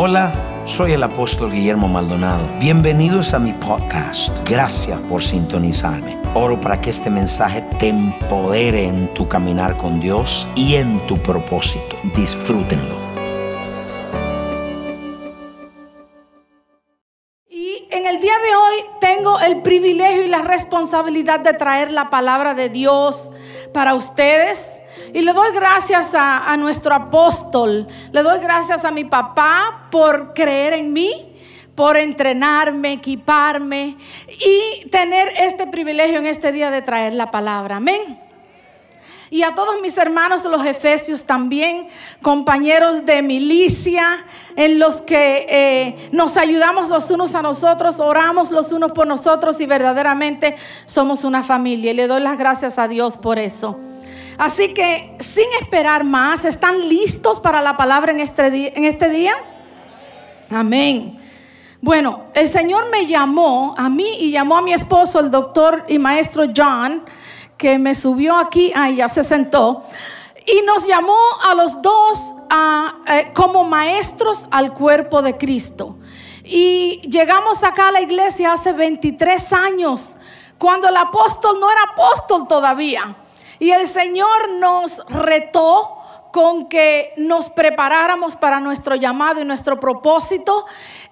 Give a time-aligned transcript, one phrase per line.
[0.00, 0.32] Hola,
[0.64, 2.48] soy el apóstol Guillermo Maldonado.
[2.60, 4.48] Bienvenidos a mi podcast.
[4.48, 6.16] Gracias por sintonizarme.
[6.34, 11.16] Oro para que este mensaje te empodere en tu caminar con Dios y en tu
[11.16, 11.96] propósito.
[12.14, 12.94] Disfrútenlo.
[17.50, 22.08] Y en el día de hoy tengo el privilegio y la responsabilidad de traer la
[22.08, 23.32] palabra de Dios
[23.74, 24.80] para ustedes.
[25.12, 30.74] Y le doy gracias a, nuestro apóstol, le doy gracias a mi papá por creer
[30.74, 31.34] en mí,
[31.74, 33.96] por entrenarme, equiparme
[34.28, 37.76] y tener este privilegio en este día de traer la palabra.
[37.76, 38.28] Amén.
[39.30, 41.86] Y a todos mis hermanos los efesios también,
[42.22, 44.24] compañeros de milicia,
[44.56, 49.60] en los que eh, nos ayudamos los unos a nosotros, oramos los unos por nosotros
[49.60, 51.90] y verdaderamente somos una familia.
[51.90, 53.78] Y le doy las gracias a Dios por eso.
[54.38, 58.72] Así que sin esperar más, ¿están listos para la palabra en este día?
[58.72, 59.34] En este día?
[60.48, 61.18] Amén.
[61.80, 65.98] Bueno, el Señor me llamó a mí y llamó a mi esposo, el doctor y
[65.98, 67.04] maestro John,
[67.56, 69.82] que me subió aquí, ahí ya se sentó,
[70.46, 71.18] y nos llamó
[71.50, 72.36] a los dos
[73.08, 75.98] eh, como maestros al cuerpo de Cristo.
[76.44, 80.16] Y llegamos acá a la iglesia hace 23 años,
[80.58, 83.16] cuando el apóstol no era apóstol todavía.
[83.58, 85.98] Y el Señor nos retó
[86.32, 90.66] con que nos preparáramos para nuestro llamado y nuestro propósito.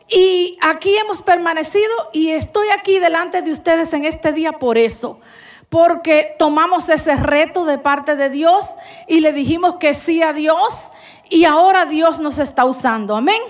[0.08, 5.20] Y aquí hemos permanecido y estoy aquí delante de ustedes en este día por eso.
[5.68, 8.76] Porque tomamos ese reto de parte de Dios
[9.08, 10.92] y le dijimos que sí a Dios
[11.28, 13.16] y ahora Dios nos está usando.
[13.16, 13.40] Amén.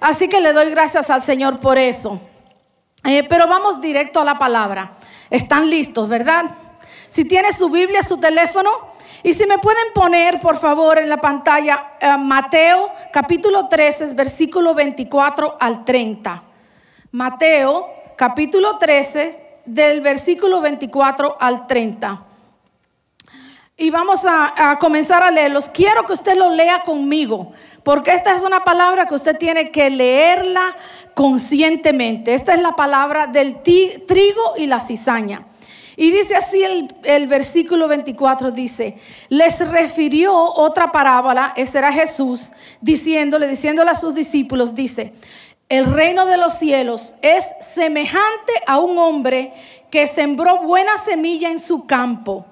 [0.00, 2.20] Así que le doy gracias al Señor por eso.
[3.04, 4.92] Eh, pero vamos directo a la palabra.
[5.30, 6.46] Están listos, ¿verdad?
[7.14, 8.72] Si tiene su Biblia, su teléfono,
[9.22, 14.74] y si me pueden poner, por favor, en la pantalla eh, Mateo capítulo 13, versículo
[14.74, 16.42] 24 al 30.
[17.12, 22.20] Mateo capítulo 13, del versículo 24 al 30.
[23.76, 25.68] Y vamos a, a, comenzar a leerlos.
[25.68, 27.52] Quiero que usted lo lea conmigo,
[27.84, 30.74] porque esta es una palabra que usted tiene que leerla
[31.14, 32.34] conscientemente.
[32.34, 35.46] Esta es la palabra del trigo y la cizaña.
[35.96, 36.62] Y dice así
[37.04, 44.14] el, versículo 24, dice, les refirió otra parábola, ese era Jesús, diciéndole, diciéndole a sus
[44.14, 45.12] discípulos, dice,
[45.68, 49.52] el reino de los cielos es semejante a un hombre
[49.90, 52.44] que sembró buena semilla en su campo,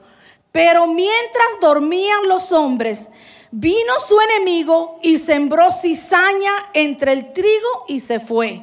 [0.53, 3.11] pero mientras dormían los hombres,
[3.51, 8.63] vino su enemigo y sembró cizaña entre el trigo y se fue.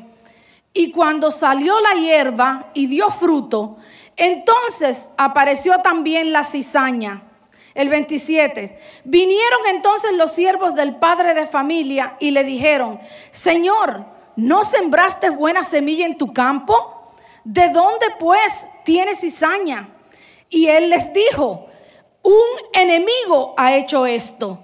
[0.73, 3.78] Y cuando salió la hierba y dio fruto,
[4.19, 7.24] entonces apareció también la cizaña.
[7.74, 8.78] El 27.
[9.06, 13.00] Vinieron entonces los siervos del padre de familia y le dijeron,
[13.31, 17.13] Señor, ¿no sembraste buena semilla en tu campo?
[17.46, 19.90] ¿De dónde pues tienes cizaña?
[20.50, 21.68] Y él les dijo,
[22.22, 22.34] un
[22.74, 24.62] enemigo ha hecho esto.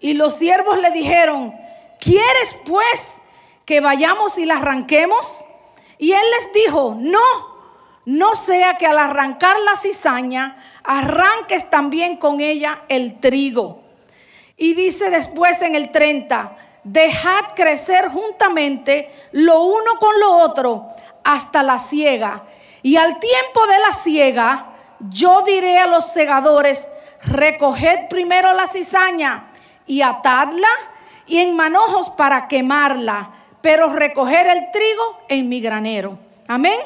[0.00, 1.54] Y los siervos le dijeron,
[2.00, 3.20] ¿quieres pues
[3.66, 5.44] que vayamos y la arranquemos?
[5.98, 7.53] Y él les dijo, no
[8.04, 13.82] no sea que al arrancar la cizaña, arranques también con ella el trigo.
[14.56, 20.88] Y dice después en el 30, dejad crecer juntamente lo uno con lo otro
[21.24, 22.44] hasta la siega.
[22.82, 26.88] Y al tiempo de la siega, yo diré a los segadores,
[27.22, 29.50] recoged primero la cizaña
[29.86, 30.68] y atadla
[31.26, 33.30] y en manojos para quemarla,
[33.62, 36.18] pero recoger el trigo en mi granero.
[36.46, 36.78] Amén.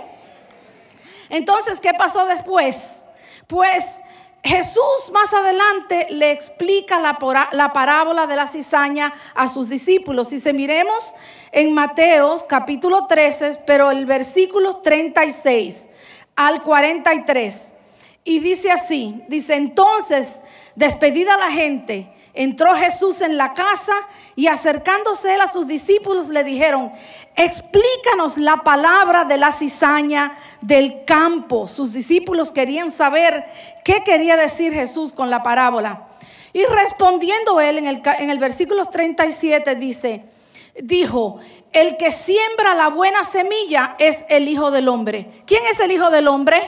[1.30, 3.04] Entonces, ¿qué pasó después?
[3.46, 4.02] Pues
[4.42, 7.18] Jesús más adelante le explica la,
[7.52, 10.28] la, parábola de la cizaña a sus discípulos.
[10.28, 11.14] Si se miremos
[11.52, 15.88] en Mateo capítulo 13, pero el versículo 36
[16.36, 17.72] al 43.
[18.24, 20.44] Y dice así, dice entonces,
[20.76, 23.92] despedida la gente, entró Jesús en la casa
[24.36, 26.92] y acercándose él a sus discípulos le dijeron,
[27.34, 31.66] explícanos la palabra de la cizaña del campo.
[31.66, 33.44] Sus discípulos querían saber
[33.84, 36.06] qué quería decir Jesús con la parábola.
[36.52, 40.24] Y respondiendo él en el, en el versículo 37 dice,
[40.80, 41.40] dijo,
[41.72, 45.42] el que siembra la buena semilla es el Hijo del Hombre.
[45.44, 46.60] ¿Quién es el Hijo del Hombre?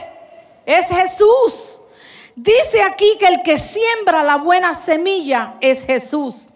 [0.65, 1.80] Es Jesús.
[2.35, 6.49] Dice aquí que el que siembra la buena semilla es Jesús.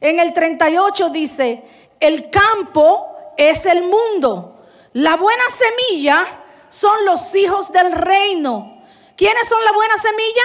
[0.00, 1.62] En el 38 dice,
[2.00, 4.64] el campo es el mundo.
[4.92, 6.24] La buena semilla
[6.68, 8.82] son los hijos del reino.
[9.16, 10.42] ¿Quiénes son la buena semilla?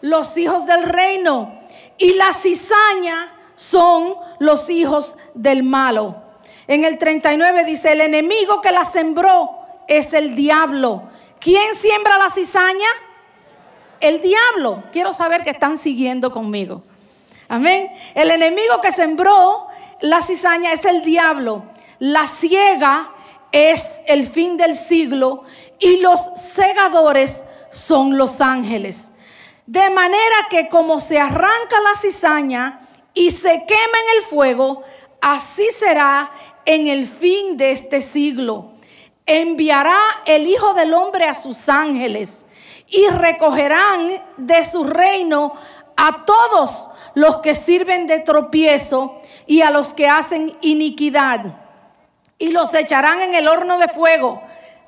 [0.00, 1.60] Los hijos del reino.
[1.98, 6.22] Y la cizaña son los hijos del malo.
[6.66, 9.50] En el 39 dice, el enemigo que la sembró
[9.86, 11.04] es el diablo.
[11.38, 12.88] ¿Quién siembra la cizaña?
[14.00, 14.84] El diablo.
[14.92, 16.82] Quiero saber que están siguiendo conmigo.
[17.48, 17.90] Amén.
[18.14, 19.68] El enemigo que sembró
[20.00, 21.64] la cizaña es el diablo.
[21.98, 23.12] La ciega
[23.52, 25.44] es el fin del siglo
[25.78, 29.12] y los segadores son los ángeles.
[29.66, 32.80] De manera que como se arranca la cizaña
[33.14, 34.82] y se quema en el fuego,
[35.20, 36.30] así será
[36.64, 38.72] en el fin de este siglo.
[39.24, 42.45] Enviará el Hijo del Hombre a sus ángeles
[42.88, 45.52] y recogerán de su reino
[45.96, 51.40] a todos los que sirven de tropiezo y a los que hacen iniquidad.
[52.38, 54.42] Y los echarán en el horno de fuego.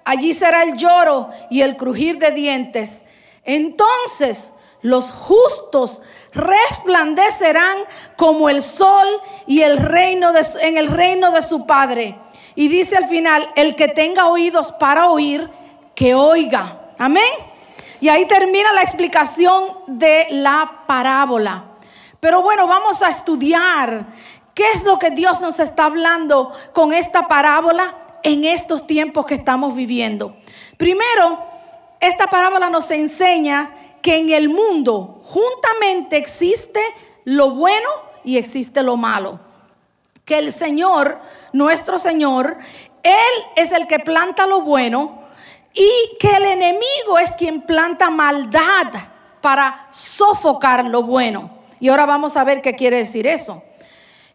[0.05, 3.05] Allí será el lloro y el crujir de dientes.
[3.45, 4.53] Entonces
[4.83, 6.03] los justos
[6.33, 7.79] resplandecerán
[8.17, 9.09] como el sol
[9.47, 10.31] y el reino
[10.61, 12.17] en el reino de su Padre.
[12.55, 15.49] Y dice al final, el que tenga oídos para oír,
[15.95, 16.93] que oiga.
[16.99, 17.23] Amén.
[18.01, 21.65] Y ahí termina la explicación de la parábola.
[22.21, 24.07] Pero bueno, vamos a estudiar
[24.55, 29.35] qué es lo que Dios nos está hablando con esta parábola en estos tiempos que
[29.35, 30.37] estamos viviendo.
[30.77, 31.45] Primero,
[32.01, 33.73] esta parábola nos enseña
[34.03, 36.81] que en el mundo juntamente existe
[37.25, 37.89] lo bueno
[38.25, 39.41] y existe lo malo.
[40.25, 41.21] Que el Señor,
[41.53, 42.59] nuestro Señor,
[43.03, 45.18] Él es el que planta lo bueno
[45.75, 48.93] y que el enemigo es quien planta maldad
[49.41, 51.51] para sofocar lo bueno.
[51.81, 53.63] Y ahora vamos a ver qué quiere decir eso.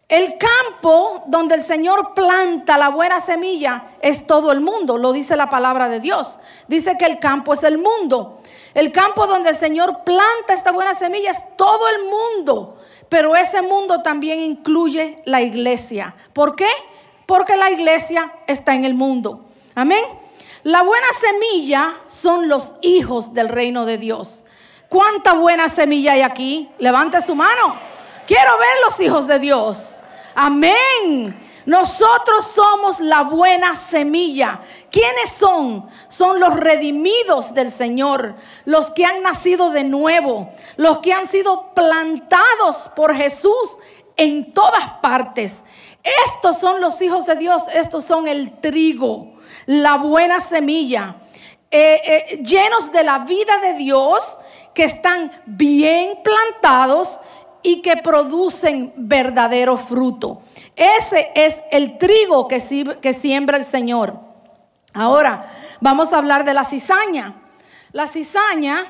[0.08, 5.36] El campo donde el Señor planta la buena semilla es todo el mundo, lo dice
[5.36, 6.38] la palabra de Dios.
[6.68, 8.40] Dice que el campo es el mundo.
[8.74, 12.78] El campo donde el Señor planta esta buena semilla es todo el mundo,
[13.08, 16.14] pero ese mundo también incluye la iglesia.
[16.32, 16.68] ¿Por qué?
[17.24, 19.44] Porque la iglesia está en el mundo.
[19.74, 20.04] Amén.
[20.64, 24.46] La buena semilla son los hijos del reino de Dios.
[24.88, 26.70] ¿Cuánta buena semilla hay aquí?
[26.78, 27.78] Levante su mano.
[28.26, 30.00] Quiero ver los hijos de Dios.
[30.34, 31.38] Amén.
[31.66, 34.58] Nosotros somos la buena semilla.
[34.90, 35.86] ¿Quiénes son?
[36.08, 38.34] Son los redimidos del Señor,
[38.64, 43.80] los que han nacido de nuevo, los que han sido plantados por Jesús
[44.16, 45.66] en todas partes.
[46.26, 49.33] Estos son los hijos de Dios, estos son el trigo,
[49.66, 51.16] la buena semilla,
[51.70, 54.38] eh, eh, llenos de la vida de Dios,
[54.74, 57.20] que están bien plantados
[57.62, 60.42] y que producen verdadero fruto.
[60.76, 62.60] Ese es el trigo que,
[63.00, 64.18] que siembra el Señor.
[64.92, 65.50] Ahora,
[65.80, 67.34] vamos a hablar de la cizaña.
[67.92, 68.86] La cizaña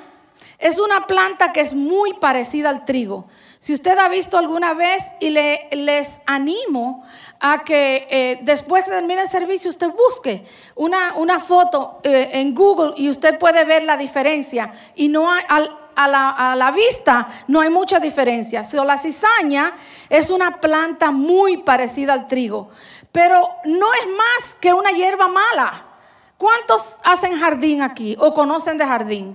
[0.59, 3.27] es una planta que es muy parecida al trigo.
[3.65, 7.03] Si usted ha visto alguna vez y le, les animo
[7.41, 10.45] a que eh, después de terminar el servicio usted busque
[10.75, 14.71] una, una foto eh, en Google y usted puede ver la diferencia.
[14.97, 18.61] Y no hay, a la, vista no hay mucha diferencia.
[18.85, 19.75] la cizaña
[20.11, 22.69] es una planta muy parecida al trigo,
[23.13, 25.87] pero no es más que una hierba mala.
[26.37, 29.35] ¿Cuántos hacen jardín aquí o conocen de jardín?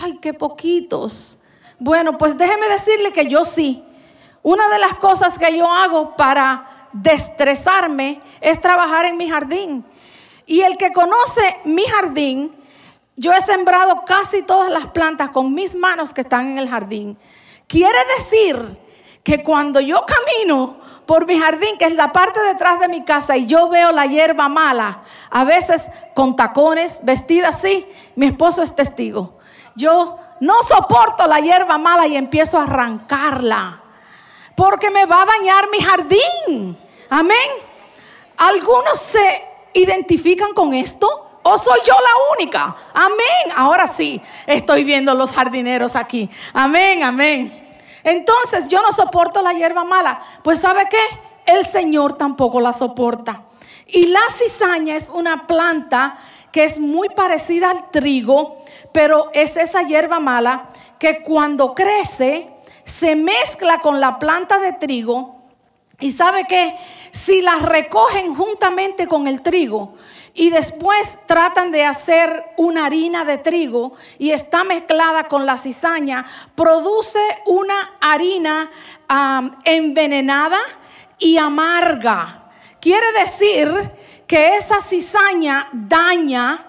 [0.00, 1.38] Ay, qué poquitos.
[1.78, 3.84] Bueno, pues déjeme decirle que yo sí.
[4.42, 9.84] Una de las cosas que yo hago para destresarme es trabajar en mi jardín.
[10.46, 12.58] Y el que conoce mi jardín
[13.18, 17.18] yo he sembrado casi todas las plantas con mis manos que están en el jardín.
[17.66, 18.56] Quiere decir
[19.24, 23.36] que cuando yo camino por mi jardín, que es la parte detrás de mi casa,
[23.36, 28.76] y yo veo la hierba mala, a veces con tacones, vestida así, mi esposo es
[28.76, 29.38] testigo.
[29.74, 33.82] Yo no soporto la hierba mala y empiezo a arrancarla,
[34.54, 36.78] porque me va a dañar mi jardín.
[37.10, 37.48] Amén.
[38.36, 39.42] Algunos se
[39.74, 41.24] identifican con esto.
[41.42, 42.76] ¿O soy yo la única?
[42.92, 43.52] Amén.
[43.56, 46.28] Ahora sí, estoy viendo los jardineros aquí.
[46.52, 47.68] Amén, amén.
[48.04, 50.20] Entonces yo no soporto la hierba mala.
[50.42, 51.00] Pues ¿sabe qué?
[51.46, 53.44] El Señor tampoco la soporta.
[53.86, 56.18] Y la cizaña es una planta
[56.52, 58.57] que es muy parecida al trigo,
[58.92, 60.68] pero es esa hierba mala
[60.98, 62.48] que cuando crece
[62.84, 65.36] se mezcla con la planta de trigo.
[66.00, 66.74] Y sabe que
[67.10, 69.94] si la recogen juntamente con el trigo,
[70.38, 76.24] y después tratan de hacer una harina de trigo y está mezclada con la cizaña,
[76.54, 78.70] produce una harina
[79.64, 80.60] envenenada
[81.18, 82.50] y amarga.
[82.80, 83.68] Quiere decir
[84.28, 86.67] que esa cizaña daña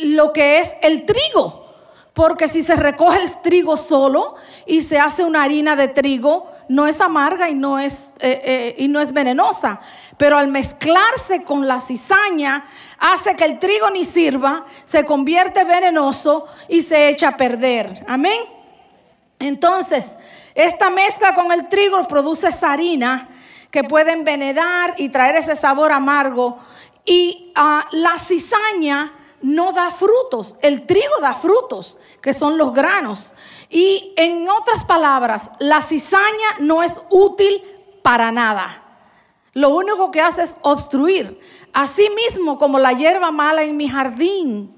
[0.00, 1.66] lo que es el trigo,
[2.12, 6.86] porque si se recoge el trigo solo y se hace una harina de trigo, no
[6.86, 9.80] es amarga y no es, eh, eh, y no es venenosa,
[10.16, 12.64] pero al mezclarse con la cizaña
[12.98, 18.04] hace que el trigo ni sirva, se convierte venenoso y se echa a perder.
[18.06, 18.40] Amén.
[19.38, 20.18] Entonces,
[20.54, 23.28] esta mezcla con el trigo produce sarina
[23.70, 26.58] que puede envenenar y traer ese sabor amargo.
[27.04, 33.34] Y ah, la cizaña no da frutos, el trigo da frutos, que son los granos.
[33.70, 37.62] Y en otras palabras, la cizaña no es útil
[38.02, 38.84] para nada.
[39.54, 41.38] Lo único que hace es obstruir.
[41.72, 44.74] Así mismo como la hierba mala en mi jardín,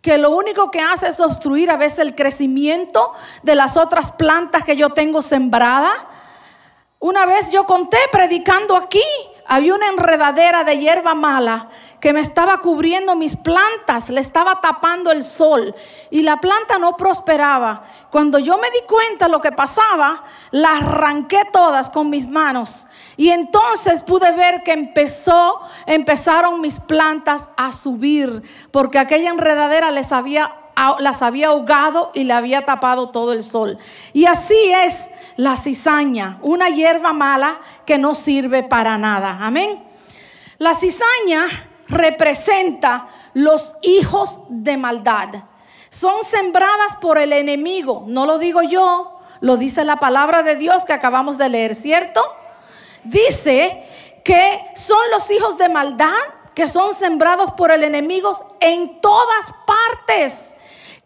[0.00, 4.64] que lo único que hace es obstruir a veces el crecimiento de las otras plantas
[4.64, 5.92] que yo tengo sembrada.
[6.98, 9.02] Una vez yo conté predicando aquí,
[9.46, 11.68] había una enredadera de hierba mala
[12.02, 15.72] que me estaba cubriendo mis plantas, le estaba tapando el sol
[16.10, 17.84] y la planta no prosperaba.
[18.10, 23.28] Cuando yo me di cuenta lo que pasaba, la arranqué todas con mis manos y
[23.28, 28.42] entonces pude ver que empezó, empezaron mis plantas a subir
[28.72, 30.56] porque aquella enredadera les había
[30.98, 33.78] las había ahogado y le había tapado todo el sol.
[34.12, 39.38] Y así es la cizaña, una hierba mala que no sirve para nada.
[39.40, 39.84] Amén.
[40.58, 41.46] La cizaña
[41.92, 45.28] representa los hijos de maldad.
[45.90, 48.04] Son sembradas por el enemigo.
[48.06, 52.20] No lo digo yo, lo dice la palabra de Dios que acabamos de leer, ¿cierto?
[53.04, 53.86] Dice
[54.24, 56.14] que son los hijos de maldad
[56.54, 60.54] que son sembrados por el enemigo en todas partes,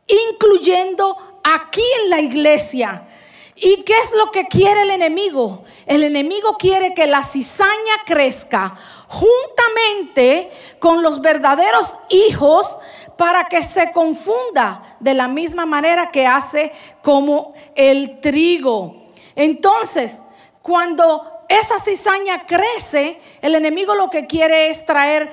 [0.07, 3.07] incluyendo aquí en la iglesia.
[3.55, 5.65] ¿Y qué es lo que quiere el enemigo?
[5.87, 8.77] El enemigo quiere que la cizaña crezca
[9.09, 12.79] juntamente con los verdaderos hijos
[13.17, 16.73] para que se confunda de la misma manera que hace
[17.03, 19.07] como el trigo.
[19.35, 20.23] Entonces,
[20.63, 25.31] cuando esa cizaña crece, el enemigo lo que quiere es traer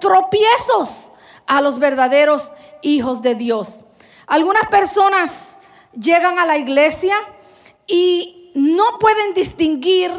[0.00, 1.12] tropiezos
[1.46, 3.84] a los verdaderos hijos de Dios.
[4.26, 5.58] Algunas personas
[5.92, 7.14] llegan a la iglesia
[7.86, 10.12] y no pueden distinguir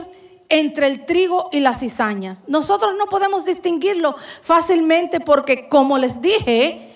[0.55, 2.45] entre el trigo y las cizañas.
[2.47, 6.93] Nosotros no podemos distinguirlo fácilmente porque, como les dije,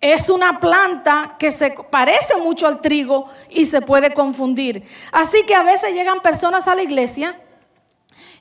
[0.00, 4.82] es una planta que se parece mucho al trigo y se puede confundir.
[5.12, 7.40] Así que a veces llegan personas a la iglesia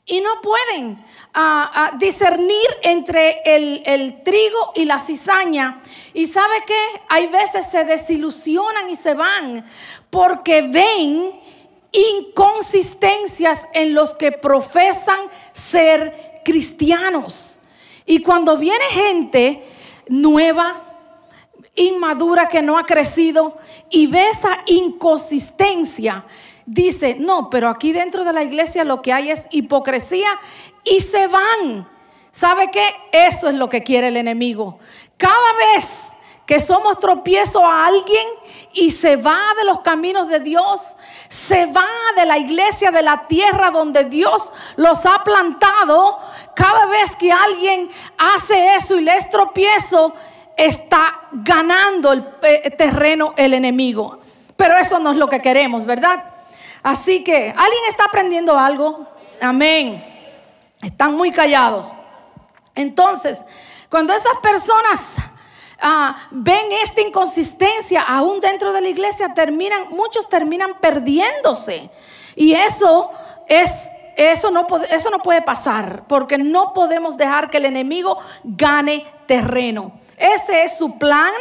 [0.03, 1.03] y no pueden
[1.36, 5.79] ah, ah, discernir entre el, el, trigo y la cizaña.
[6.15, 9.63] Y sabe que hay veces se desilusionan y se van
[10.10, 11.45] porque ven
[11.92, 15.20] inconsistencias en los que profesan
[15.54, 17.62] ser cristianos.
[18.06, 19.63] Y cuando viene gente
[20.08, 20.74] nueva,
[21.75, 23.58] inmadura, que no ha crecido,
[23.89, 26.25] y ve esa inconsistencia,
[26.65, 30.30] dice, no, pero aquí dentro de la iglesia lo que hay es hipocresía
[30.84, 31.88] y se van.
[32.32, 32.86] ¿Sabe qué?
[33.12, 34.80] Eso es lo que quiere el enemigo.
[35.18, 36.14] Cada vez
[36.46, 38.28] que somos tropiezo a alguien
[38.74, 40.98] y se va de los caminos de Dios,
[41.28, 46.20] se va de la iglesia, de la tierra donde Dios los ha plantado,
[46.56, 50.14] cada vez que alguien hace eso y le es tropiezo,
[50.56, 54.20] está ganando el eh, terreno el enemigo.
[54.56, 56.24] Pero eso no es lo que queremos, ¿verdad?
[56.84, 59.08] Así que, ¿alguien está aprendiendo algo?
[59.42, 60.04] Amén.
[60.82, 61.94] Están muy callados.
[62.75, 63.46] Entonces,
[63.90, 65.18] cuando esas personas
[65.82, 71.89] Ah, ven esta inconsistencia aún dentro de la iglesia, terminan, muchos terminan perdiéndose.
[72.36, 73.12] Y eso
[73.48, 79.05] es eso no, eso no puede pasar, porque no podemos dejar que el enemigo gane
[79.25, 80.00] terreno.
[80.17, 81.34] Ese es su plan,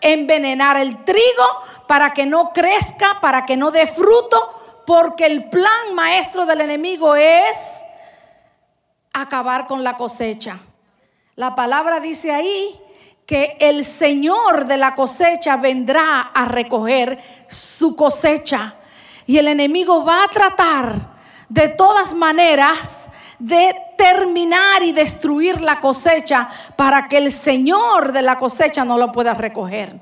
[0.00, 1.44] envenenar el trigo
[1.86, 7.14] para que no crezca, para que no dé fruto, porque el plan maestro del enemigo
[7.14, 7.84] es
[9.12, 10.58] acabar con la cosecha.
[11.36, 12.80] La palabra dice ahí
[13.26, 17.18] que el Señor de la cosecha vendrá a recoger
[17.48, 18.76] su cosecha.
[19.26, 21.16] Y el enemigo va a tratar
[21.48, 23.08] de todas maneras
[23.40, 29.10] de terminar y destruir la cosecha para que el Señor de la cosecha no lo
[29.10, 29.98] pueda recoger.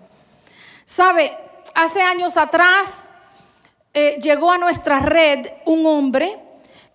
[0.84, 1.36] Sabe,
[1.74, 3.10] hace años atrás
[3.94, 6.38] eh, llegó a nuestra red un hombre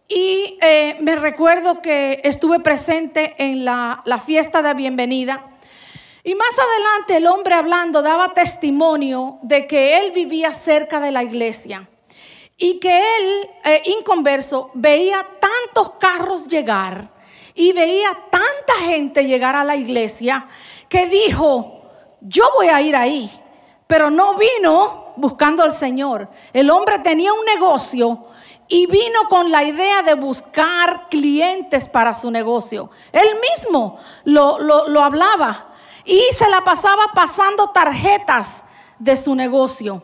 [0.08, 5.50] y eh, me recuerdo que estuve presente en la, la fiesta de bienvenida
[6.24, 11.24] y más adelante el hombre hablando daba testimonio de que él vivía cerca de la
[11.24, 11.88] iglesia
[12.58, 17.10] y que él, eh, inconverso, veía tantos carros llegar
[17.56, 20.46] y veía tanta gente llegar a la iglesia
[20.90, 21.84] que dijo,
[22.20, 23.30] yo voy a ir ahí,
[23.88, 26.28] pero no vino buscando al Señor.
[26.52, 28.26] El hombre tenía un negocio
[28.68, 32.90] y vino con la idea de buscar clientes para su negocio.
[33.14, 35.69] Él mismo lo, lo hablaba
[36.10, 38.66] y se la pasaba pasando tarjetas
[38.98, 40.04] de su negocio.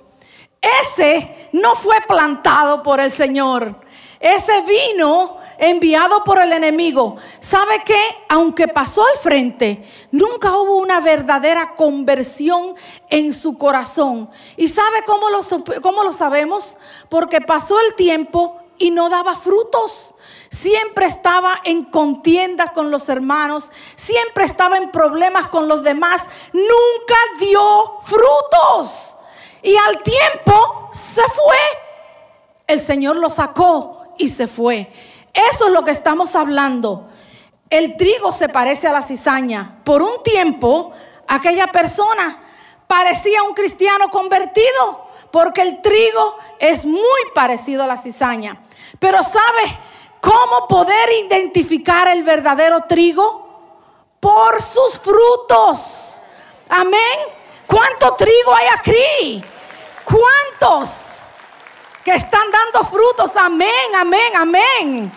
[0.62, 3.82] Ese no fue plantado por el Señor.
[4.20, 7.16] Ese vino enviado por el enemigo.
[7.40, 8.00] ¿Sabe qué?
[8.30, 12.76] Aunque pasó al frente, nunca hubo una verdadera conversión
[13.10, 14.30] en su corazón.
[14.58, 15.40] ¿Y sabe cómo lo,
[15.82, 16.78] cómo lo sabemos?
[17.10, 20.15] Porque pasó el tiempo y no daba frutos.
[20.56, 27.16] Siempre estaba en contiendas con los hermanos, siempre estaba en problemas con los demás, nunca
[27.40, 29.18] dio frutos.
[29.62, 31.58] Y al tiempo se fue.
[32.68, 34.90] El Señor lo sacó y se fue.
[35.34, 37.10] Eso es lo que estamos hablando.
[37.70, 39.82] El trigo se parece a la cizaña.
[39.84, 40.94] Por un tiempo,
[41.28, 42.42] aquella persona
[42.88, 48.62] parecía un cristiano convertido, porque el trigo es muy parecido a la cizaña.
[49.00, 49.80] Pero ¿sabe
[50.25, 53.46] cómo poder identificar el verdadero trigo?
[54.20, 56.22] Por sus frutos.
[56.67, 57.20] Amén.
[57.67, 59.44] ¿Cuánto trigo hay aquí?
[60.03, 61.27] ¿Cuántos
[62.03, 63.36] que están dando frutos?
[63.36, 65.12] Amén, amén, amén.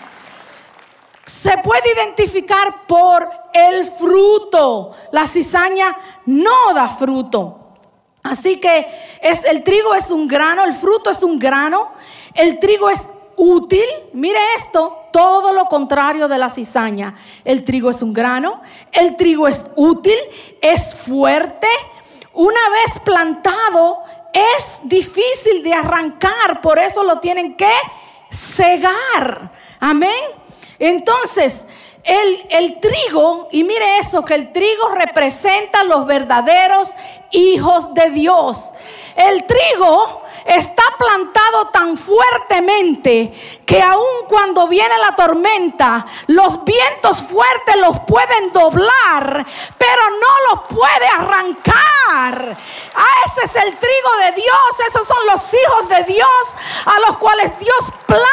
[1.24, 4.94] Se puede identificar por el fruto.
[5.12, 5.96] La cizaña
[6.26, 7.58] no da fruto.
[8.22, 8.86] Así que
[9.22, 11.92] es, el trigo es un grano, el fruto es un grano,
[12.34, 13.84] el trigo es útil.
[14.12, 17.14] Mire esto, todo lo contrario de la cizaña.
[17.44, 18.62] El trigo es un grano,
[18.92, 20.18] el trigo es útil,
[20.60, 21.68] es fuerte.
[22.32, 27.72] Una vez plantado, es difícil de arrancar, por eso lo tienen que
[28.30, 29.50] cegar.
[29.80, 30.10] Amén.
[30.78, 31.66] Entonces,
[32.08, 36.94] el, el, trigo, y mire eso, que el trigo representa los verdaderos
[37.30, 38.72] hijos de Dios.
[39.14, 43.32] El trigo está plantado tan fuertemente
[43.66, 49.46] que aun cuando viene la tormenta, los vientos fuertes los pueden doblar,
[49.76, 52.56] pero no los puede arrancar.
[52.94, 56.28] Ah, ese es el trigo de Dios, esos son los hijos de Dios
[56.86, 58.26] a los cuales Dios planta,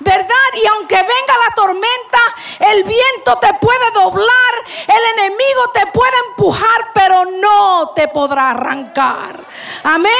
[0.00, 0.34] ¿verdad?
[0.54, 2.18] Y aunque venga la tormenta,
[2.60, 4.54] el viento te puede doblar,
[4.86, 9.44] el enemigo te puede empujar, pero no te podrá arrancar.
[9.82, 10.12] Amén.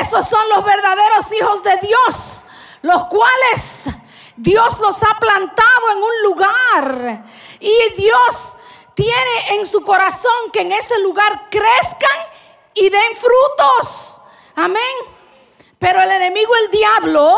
[0.00, 2.44] Esos son los verdaderos hijos de Dios,
[2.82, 3.88] los cuales
[4.36, 7.24] Dios los ha plantado en un lugar
[7.60, 8.56] y Dios
[8.94, 12.18] tiene en su corazón que en ese lugar crezcan
[12.74, 14.20] y den frutos.
[14.54, 15.11] Amén.
[15.82, 17.36] Pero el enemigo, el diablo,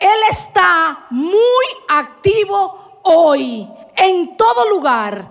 [0.00, 5.30] él está muy activo hoy en todo lugar.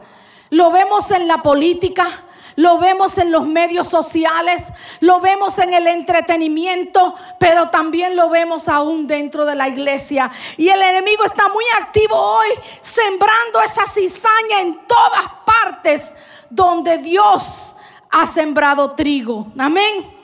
[0.52, 2.08] Lo vemos en la política,
[2.56, 4.68] lo vemos en los medios sociales,
[5.02, 10.32] lo vemos en el entretenimiento, pero también lo vemos aún dentro de la iglesia.
[10.56, 12.48] Y el enemigo está muy activo hoy,
[12.80, 16.16] sembrando esa cizaña en todas partes
[16.50, 17.76] donde Dios
[18.10, 19.48] ha sembrado trigo.
[19.60, 20.15] Amén.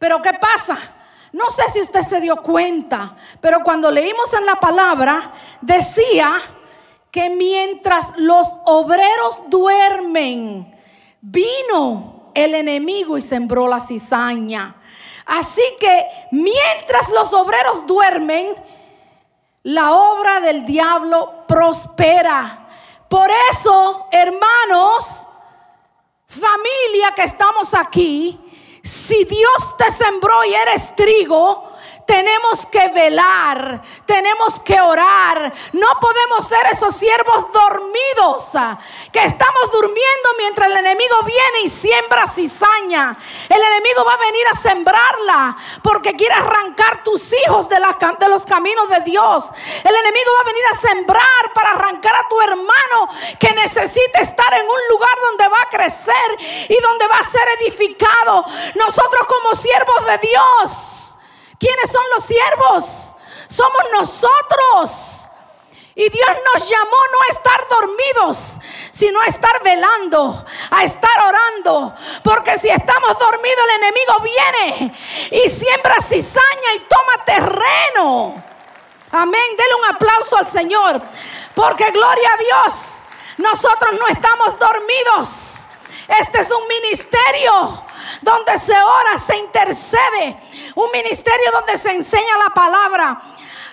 [0.00, 0.78] Pero ¿qué pasa?
[1.30, 6.40] No sé si usted se dio cuenta, pero cuando leímos en la palabra, decía
[7.10, 10.74] que mientras los obreros duermen,
[11.20, 14.74] vino el enemigo y sembró la cizaña.
[15.26, 18.48] Así que mientras los obreros duermen,
[19.64, 22.68] la obra del diablo prospera.
[23.06, 25.28] Por eso, hermanos,
[26.26, 28.40] familia que estamos aquí,
[28.82, 31.70] si Dios te sembró y eres trigo,
[32.10, 35.52] tenemos que velar, tenemos que orar.
[35.72, 38.50] No podemos ser esos siervos dormidos
[39.12, 43.16] que estamos durmiendo mientras el enemigo viene y siembra cizaña.
[43.48, 48.44] El enemigo va a venir a sembrarla porque quiere arrancar tus hijos de, de los
[48.44, 49.50] caminos de Dios.
[49.84, 54.52] El enemigo va a venir a sembrar para arrancar a tu hermano que necesita estar
[54.54, 55.68] en un lugar donde va a
[56.68, 58.44] y donde va a ser edificado.
[58.74, 61.10] Nosotros como siervos de Dios
[61.60, 63.14] ¿Quiénes son los siervos?
[63.46, 65.28] Somos nosotros.
[65.94, 68.58] Y Dios nos llamó no a estar dormidos,
[68.90, 71.94] sino a estar velando, a estar orando.
[72.24, 74.98] Porque si estamos dormidos, el enemigo viene
[75.32, 78.42] y siembra cizaña y toma terreno.
[79.12, 79.56] Amén.
[79.58, 81.02] Dele un aplauso al Señor.
[81.54, 83.02] Porque gloria a Dios.
[83.36, 85.59] Nosotros no estamos dormidos.
[86.18, 87.84] Este es un ministerio
[88.20, 90.36] donde se ora, se intercede.
[90.74, 93.20] Un ministerio donde se enseña la palabra.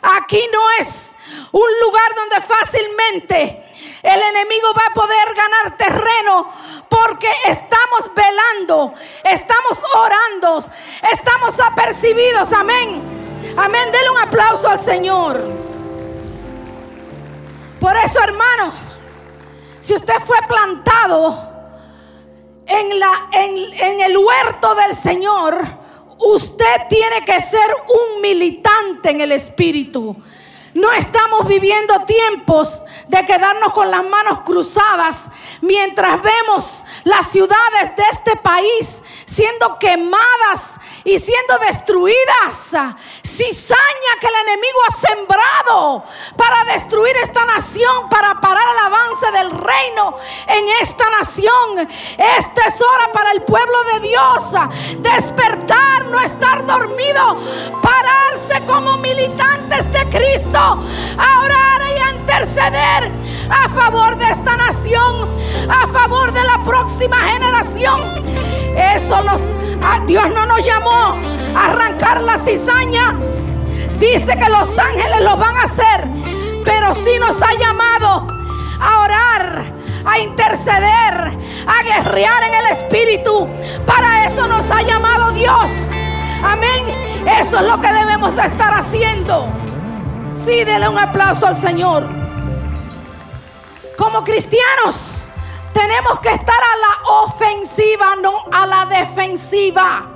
[0.02, 1.16] Aquí no es
[1.52, 3.64] un lugar donde fácilmente
[4.04, 6.54] el enemigo va a poder ganar terreno
[6.88, 10.64] porque estamos velando, estamos orando,
[11.12, 13.02] estamos apercibidos, amén.
[13.58, 15.44] Amén, denle un aplauso al Señor.
[17.80, 18.72] Por eso, hermano,
[19.80, 21.57] si usted fue plantado
[22.68, 25.60] en, la, en, el huerto del Señor,
[26.20, 30.16] usted tiene que ser un militante en el Espíritu.
[30.74, 35.24] No estamos viviendo tiempos de quedarnos con las manos cruzadas
[35.62, 42.72] mientras vemos las ciudades de este país siendo quemadas y siendo destruidas.
[43.24, 46.04] Cizaña que el enemigo ha sembrado
[46.36, 50.18] para destruir esta nación, para parar el avance del reino
[50.48, 51.88] en esta nación.
[52.18, 54.52] Esta es hora para el pueblo de Dios
[55.00, 57.38] despertar, no estar dormido,
[57.82, 61.87] pararse como militantes de Cristo, a orar
[62.28, 63.10] interceder
[63.50, 65.30] a favor de esta nación,
[65.70, 68.02] a favor de la próxima generación.
[68.76, 69.54] Eso nos,
[70.06, 71.16] Dios no nos llamó
[71.56, 73.16] a arrancar la cizaña.
[73.98, 76.06] Dice que los ángeles lo van a hacer,
[76.66, 78.28] pero sí nos ha llamado
[78.80, 79.64] a orar,
[80.06, 83.48] a interceder, a guerrear en el Espíritu.
[83.86, 85.72] Para eso nos ha llamado Dios.
[86.44, 86.86] Amén.
[87.40, 89.48] Eso es lo que debemos de estar haciendo.
[90.32, 92.08] Sí, dele un aplauso al Señor.
[93.98, 95.30] Como cristianos,
[95.74, 100.08] tenemos que estar a la ofensiva, no a la defensiva.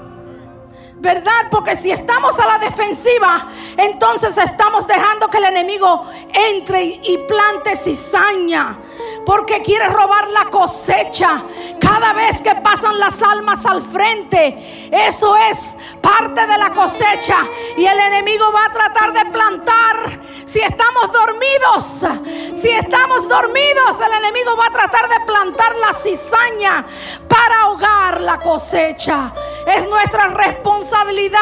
[0.96, 1.48] ¿Verdad?
[1.50, 7.76] Porque si estamos a la defensiva, entonces estamos dejando que el enemigo entre y plante
[7.76, 8.78] cizaña.
[9.26, 11.44] Porque quiere robar la cosecha.
[11.80, 17.38] Cada vez que pasan las almas al frente, eso es parte de la cosecha.
[17.78, 20.22] Y el enemigo va a tratar de plantar.
[20.46, 22.06] Si estamos dormidos,
[22.54, 26.86] si estamos dormidos, el enemigo va a tratar de plantar la cizaña
[27.28, 29.34] para ahogar la cosecha.
[29.66, 31.42] Es nuestra responsabilidad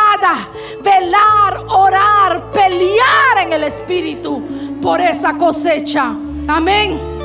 [0.82, 4.42] velar, orar, pelear en el Espíritu
[4.82, 6.14] por esa cosecha.
[6.48, 7.19] Amén.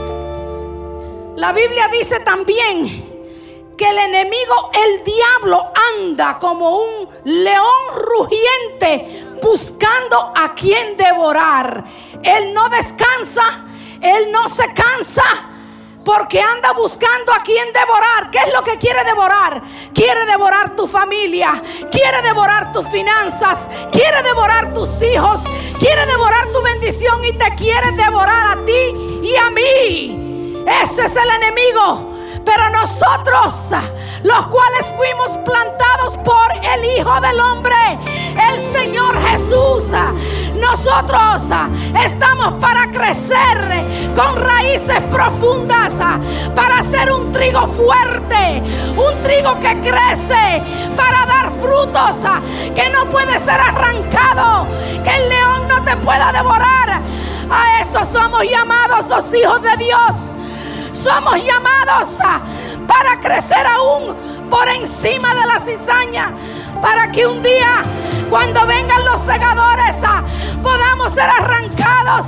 [1.36, 2.84] La Biblia dice también
[3.76, 7.64] que el enemigo, el diablo, anda como un león
[7.96, 11.84] rugiente buscando a quien devorar.
[12.22, 13.64] Él no descansa,
[14.00, 15.50] él no se cansa.
[16.04, 18.30] Porque anda buscando a quien devorar.
[18.30, 19.62] ¿Qué es lo que quiere devorar?
[19.94, 21.62] Quiere devorar tu familia.
[21.90, 23.70] Quiere devorar tus finanzas.
[23.90, 25.42] Quiere devorar tus hijos.
[25.80, 30.33] Quiere devorar tu bendición y te quiere devorar a ti y a mí.
[30.66, 32.10] Ese es el enemigo.
[32.44, 33.70] Pero nosotros,
[34.22, 37.74] los cuales fuimos plantados por el Hijo del Hombre,
[38.50, 39.92] el Señor Jesús,
[40.60, 41.42] nosotros
[42.04, 45.94] estamos para crecer con raíces profundas,
[46.54, 48.62] para ser un trigo fuerte,
[48.94, 50.62] un trigo que crece,
[50.94, 52.22] para dar frutos,
[52.74, 54.66] que no puede ser arrancado,
[55.02, 57.00] que el león no te pueda devorar.
[57.50, 60.16] A eso somos llamados los hijos de Dios.
[60.94, 62.18] Somos llamados
[62.86, 64.14] para crecer aún
[64.48, 66.30] por encima de la cizaña.
[66.80, 67.82] Para que un día,
[68.30, 69.96] cuando vengan los segadores,
[70.62, 72.26] podamos ser arrancados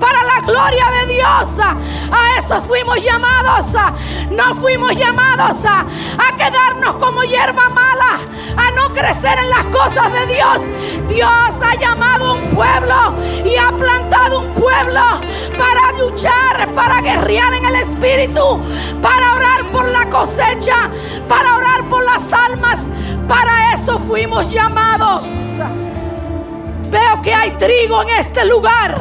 [0.00, 1.58] para la gloria de Dios.
[1.60, 3.72] A eso fuimos llamados.
[4.30, 8.18] No fuimos llamados a quedarnos como hierba mala,
[8.56, 10.62] a no crecer en las cosas de Dios.
[11.10, 12.94] Dios ha llamado un pueblo
[13.44, 15.00] y ha plantado un pueblo
[15.58, 18.60] para luchar, para guerrear en el Espíritu,
[19.02, 20.88] para orar por la cosecha,
[21.28, 22.86] para orar por las almas.
[23.26, 25.26] Para eso fuimos llamados.
[26.90, 28.96] Veo que hay trigo en este lugar.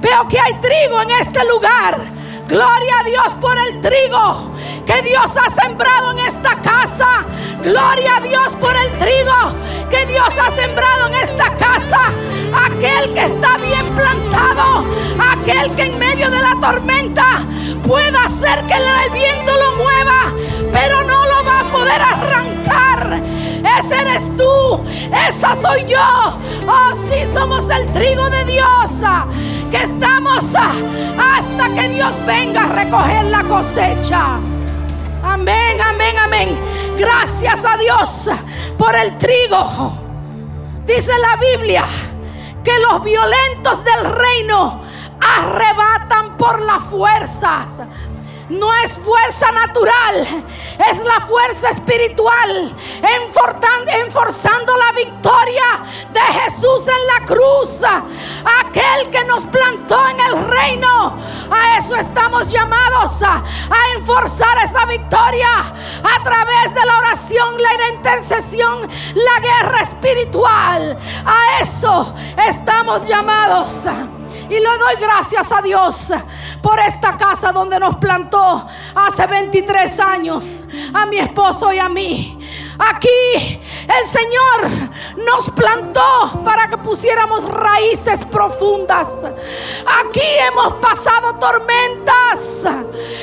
[0.00, 2.21] Veo que hay trigo en este lugar.
[2.48, 4.52] Gloria a Dios por el trigo
[4.86, 7.24] que Dios ha sembrado en esta casa.
[7.62, 9.32] Gloria a Dios por el trigo
[9.88, 12.00] que Dios ha sembrado en esta casa.
[12.66, 14.84] Aquel que está bien plantado.
[15.30, 17.40] Aquel que en medio de la tormenta
[17.86, 20.32] pueda hacer que el viento lo mueva.
[20.72, 23.22] Pero no lo va a poder arrancar.
[23.78, 24.84] Ese eres tú.
[25.28, 26.38] Esa soy yo.
[26.66, 28.90] Oh, sí, somos el trigo de Dios.
[29.72, 34.38] Que estamos hasta que Dios venga a recoger la cosecha.
[35.24, 36.54] Amén, amén, amén.
[36.98, 38.28] Gracias a Dios
[38.76, 39.94] por el trigo.
[40.84, 41.84] Dice la Biblia
[42.62, 44.82] que los violentos del reino
[45.38, 47.80] arrebatan por las fuerzas.
[48.52, 50.26] No es fuerza natural,
[50.90, 52.74] es la fuerza espiritual,
[54.04, 55.64] enforzando la victoria
[56.12, 57.80] de Jesús en la cruz,
[58.60, 61.16] aquel que nos plantó en el reino.
[61.50, 63.42] A eso estamos llamados, a
[63.96, 70.98] enforzar esa victoria a través de la oración, la intercesión, la guerra espiritual.
[71.24, 72.14] A eso
[72.46, 73.86] estamos llamados.
[74.48, 76.08] Y le doy gracias a Dios
[76.60, 82.38] por esta casa donde nos plantó hace 23 años, a mi esposo y a mí.
[82.78, 89.18] Aquí el Señor nos plantó para que pusiéramos raíces profundas.
[90.04, 92.64] Aquí hemos pasado tormentas.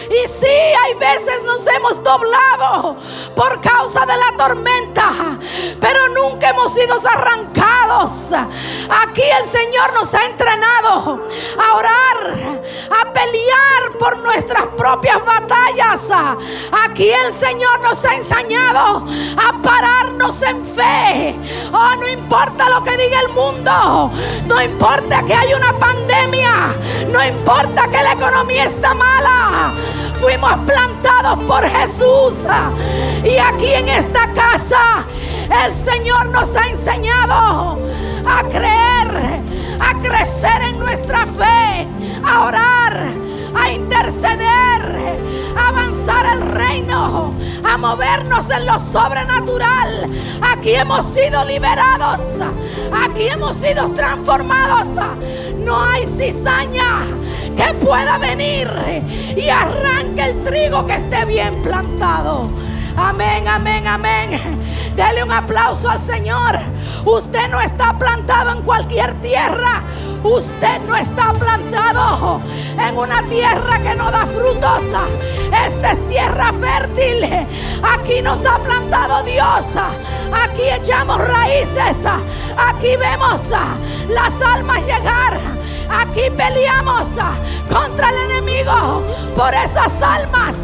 [0.09, 2.97] Y sí, hay veces nos hemos doblado
[3.35, 5.12] por causa de la tormenta.
[5.79, 8.31] Pero nunca hemos sido arrancados.
[8.89, 11.25] Aquí el Señor nos ha entrenado
[11.57, 16.01] a orar, a pelear por nuestras propias batallas.
[16.85, 19.05] Aquí el Señor nos ha enseñado
[19.39, 21.36] a pararnos en fe.
[21.71, 24.12] Oh, no importa lo que diga el mundo.
[24.47, 26.52] No importa que haya una pandemia.
[27.12, 29.73] No importa que la economía está mala.
[30.19, 32.45] Fuimos plantados por Jesús.
[33.23, 35.06] Y aquí en esta casa
[35.65, 37.80] el Señor nos ha enseñado
[38.28, 39.39] a creer,
[39.80, 41.88] a crecer en nuestra fe,
[42.23, 43.08] a orar,
[43.55, 45.19] a interceder,
[45.57, 47.33] a avanzar el reino,
[47.63, 50.09] a movernos en lo sobrenatural.
[50.41, 52.21] Aquí hemos sido liberados,
[53.05, 54.88] aquí hemos sido transformados.
[55.57, 57.01] No hay cizaña
[57.55, 58.69] que pueda venir
[59.35, 62.49] y arranque el trigo que esté bien plantado.
[62.97, 64.29] Amén, amén, amén.
[64.95, 66.59] Dele un aplauso al Señor.
[67.05, 69.83] Usted no está plantado en cualquier tierra.
[70.23, 72.41] Usted no está plantado
[72.77, 74.82] en una tierra que no da frutos.
[75.65, 77.47] Esta es tierra fértil.
[77.84, 79.65] Aquí nos ha plantado Dios.
[80.34, 81.97] Aquí echamos raíces.
[82.58, 83.41] Aquí vemos
[84.10, 85.39] las almas llegar.
[85.89, 87.08] Aquí peleamos
[87.71, 89.03] contra el enemigo
[89.36, 90.58] por esas almas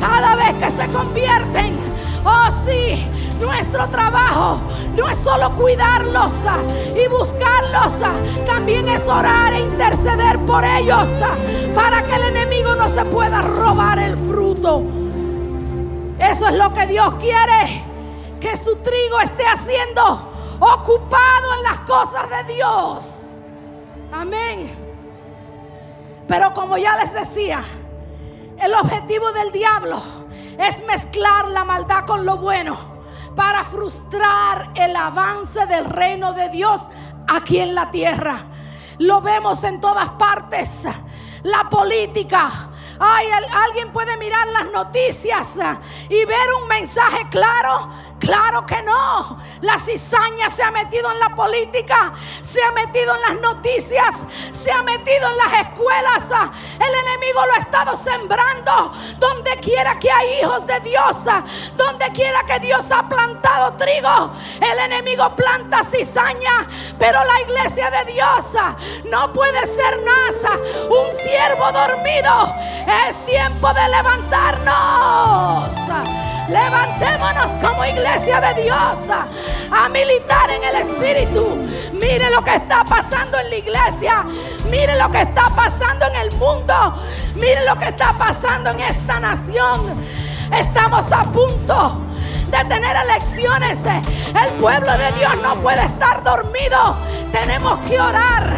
[0.00, 1.76] cada vez que se convierten.
[2.24, 3.04] Oh sí,
[3.42, 4.58] nuestro trabajo
[4.96, 6.58] no es solo cuidarlos ah,
[6.96, 8.14] y buscarlos, ah,
[8.46, 11.34] también es orar e interceder por ellos ah,
[11.74, 14.82] para que el enemigo no se pueda robar el fruto.
[16.18, 17.84] Eso es lo que Dios quiere,
[18.40, 23.40] que su trigo esté haciendo ocupado en las cosas de Dios.
[24.12, 24.76] Amén.
[26.28, 27.64] Pero como ya les decía,
[28.60, 30.00] el objetivo del diablo
[30.58, 32.91] es mezclar la maldad con lo bueno
[33.34, 36.88] para frustrar el avance del reino de Dios
[37.28, 38.46] aquí en la tierra.
[38.98, 40.86] Lo vemos en todas partes.
[41.42, 42.50] La política.
[42.98, 45.56] Ay, alguien puede mirar las noticias
[46.08, 47.90] y ver un mensaje claro
[48.22, 49.36] Claro que no.
[49.62, 54.14] La cizaña se ha metido en la política, se ha metido en las noticias,
[54.52, 56.28] se ha metido en las escuelas.
[56.76, 61.16] El enemigo lo ha estado sembrando donde quiera que hay hijos de Dios,
[61.76, 64.30] donde quiera que Dios ha plantado trigo.
[64.60, 66.68] El enemigo planta cizaña,
[67.00, 68.52] pero la iglesia de Dios
[69.06, 70.52] no puede ser nasa,
[70.88, 72.54] un siervo dormido.
[73.08, 75.72] Es tiempo de levantarnos.
[76.52, 78.98] Levantémonos como iglesia de Dios
[79.70, 81.46] a militar en el Espíritu.
[81.94, 84.24] Mire lo que está pasando en la iglesia.
[84.70, 86.74] Mire lo que está pasando en el mundo.
[87.36, 89.98] Mire lo que está pasando en esta nación.
[90.52, 92.02] Estamos a punto
[92.50, 93.78] de tener elecciones.
[93.86, 96.96] El pueblo de Dios no puede estar dormido.
[97.30, 98.52] Tenemos que orar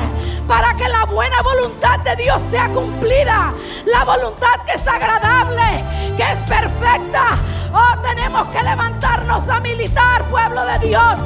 [0.48, 3.52] para que la buena voluntad de Dios sea cumplida.
[3.86, 5.84] La voluntad que es agradable,
[6.16, 7.38] que es perfecta.
[7.76, 11.18] Oh, tenemos que levantarnos a militar, pueblo de Dios.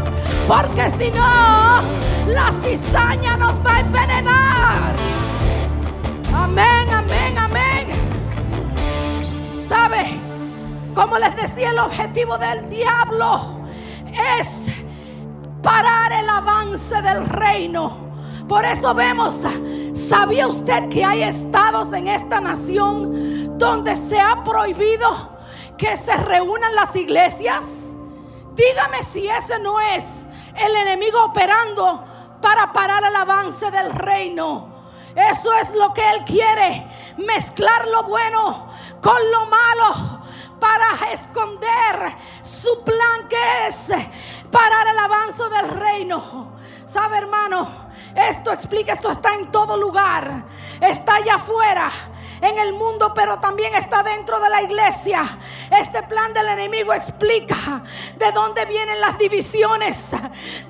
[0.47, 1.83] Porque si no,
[2.27, 4.97] la cizaña nos va a envenenar.
[6.35, 7.89] Amén, amén, amén.
[9.59, 10.19] ¿Sabe?
[10.95, 13.61] Como les decía, el objetivo del diablo
[14.41, 14.69] es
[15.63, 17.93] parar el avance del reino.
[18.49, 19.45] Por eso vemos,
[19.93, 25.38] ¿sabía usted que hay estados en esta nación donde se ha prohibido
[25.79, 27.95] que se reúnan las iglesias?
[28.55, 32.05] Dígame si ese no es el enemigo operando
[32.43, 34.77] para parar el avance del reino.
[35.15, 36.87] Eso es lo que Él quiere,
[37.17, 38.69] mezclar lo bueno
[39.01, 40.21] con lo malo
[40.61, 43.89] para esconder su plan que es
[44.51, 46.59] parar el avance del reino.
[46.85, 47.89] ¿Sabe hermano?
[48.15, 50.45] Esto explica, esto está en todo lugar,
[50.81, 51.91] está allá afuera
[52.41, 55.23] en el mundo, pero también está dentro de la iglesia.
[55.71, 57.83] Este plan del enemigo explica
[58.17, 60.11] de dónde vienen las divisiones,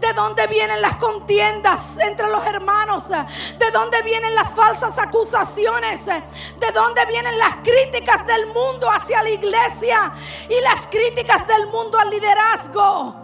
[0.00, 6.72] de dónde vienen las contiendas entre los hermanos, de dónde vienen las falsas acusaciones, de
[6.74, 10.12] dónde vienen las críticas del mundo hacia la iglesia
[10.48, 13.16] y las críticas del mundo al liderazgo.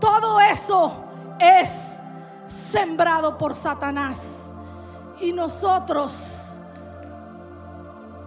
[0.00, 1.04] Todo eso
[1.38, 2.00] es
[2.48, 4.50] sembrado por Satanás.
[5.20, 6.51] Y nosotros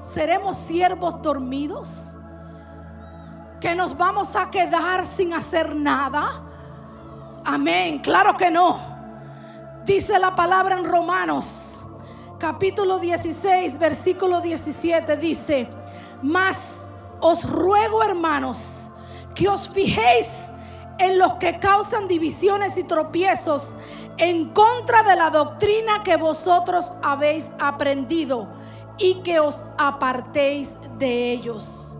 [0.05, 2.15] seremos siervos dormidos,
[3.59, 6.43] que nos vamos a quedar sin hacer nada.
[7.43, 8.77] Amén, claro que no.
[9.83, 11.83] Dice la palabra en Romanos,
[12.37, 15.67] capítulo 16, versículo 17, dice,
[16.21, 18.91] mas os ruego hermanos
[19.33, 20.51] que os fijéis
[20.99, 23.75] en los que causan divisiones y tropiezos
[24.17, 28.47] en contra de la doctrina que vosotros habéis aprendido
[28.97, 31.97] y que os apartéis de ellos.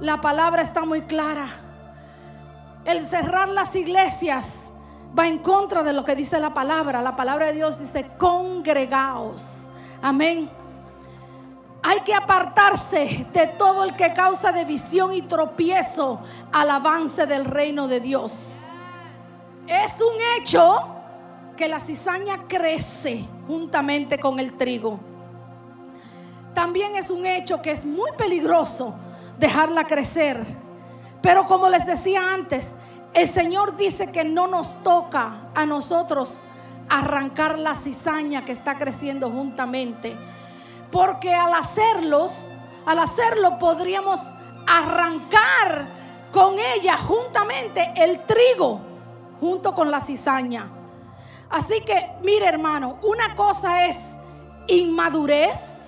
[0.00, 1.46] La palabra está muy clara.
[2.84, 4.72] El cerrar las iglesias
[5.18, 7.02] va en contra de lo que dice la palabra.
[7.02, 9.68] La palabra de Dios dice, congregaos.
[10.00, 10.48] Amén.
[11.82, 16.20] Hay que apartarse de todo el que causa división y tropiezo
[16.52, 18.62] al avance del reino de Dios.
[19.66, 20.88] Es un hecho
[21.56, 25.07] que la cizaña crece juntamente con el trigo.
[26.54, 28.94] También es un hecho que es muy peligroso
[29.38, 30.44] dejarla crecer.
[31.20, 32.76] Pero como les decía antes,
[33.14, 36.44] el Señor dice que no nos toca a nosotros
[36.88, 40.16] arrancar la cizaña que está creciendo juntamente.
[40.90, 42.54] Porque al hacerlos,
[42.86, 44.20] al hacerlo podríamos
[44.66, 45.86] arrancar
[46.32, 48.80] con ella juntamente el trigo
[49.40, 50.70] junto con la cizaña.
[51.50, 54.18] Así que, mire hermano, una cosa es
[54.66, 55.86] inmadurez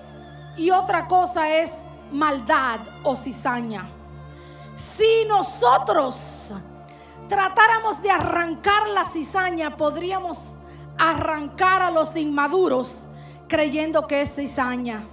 [0.57, 3.87] y otra cosa es maldad o cizaña.
[4.75, 6.53] Si nosotros
[7.27, 10.59] tratáramos de arrancar la cizaña, podríamos
[10.97, 13.07] arrancar a los inmaduros
[13.47, 15.03] creyendo que es cizaña.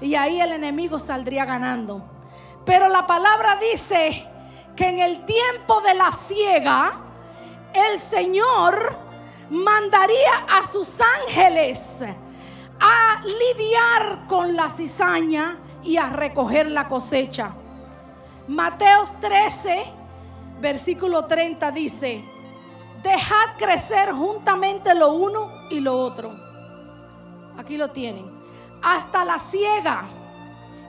[0.00, 2.02] Y ahí el enemigo saldría ganando.
[2.64, 4.26] Pero la palabra dice
[4.76, 7.00] que en el tiempo de la ciega,
[7.72, 8.96] el Señor
[9.50, 12.02] mandaría a sus ángeles
[12.80, 17.52] a lidiar con la cizaña y a recoger la cosecha.
[18.46, 19.84] Mateos 13,
[20.60, 22.24] versículo 30 dice,
[23.02, 26.30] dejad crecer juntamente lo uno y lo otro.
[27.58, 28.30] Aquí lo tienen.
[28.82, 30.04] Hasta la ciega.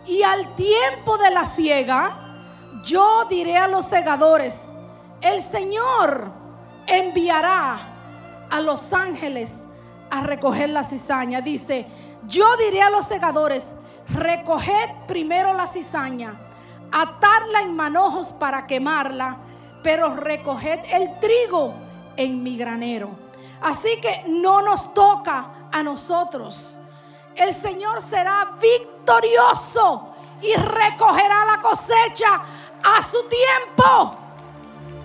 [0.06, 2.30] Y al tiempo de la ciega,
[2.86, 4.76] yo diré a los segadores,
[5.22, 6.32] el Señor
[6.88, 7.78] enviará
[8.50, 9.68] a los ángeles
[10.10, 11.42] a recoger la cizaña.
[11.42, 11.86] Dice,
[12.28, 13.76] yo diré a los segadores,
[14.10, 16.34] recoged primero la cizaña,
[16.92, 19.38] atarla en manojos para quemarla,
[19.84, 21.74] pero recoged el trigo
[22.18, 23.10] en mi granero.
[23.62, 26.80] Así que no nos toca a nosotros.
[27.36, 32.42] El Señor será victorioso y recogerá la cosecha
[32.84, 34.18] a su tiempo.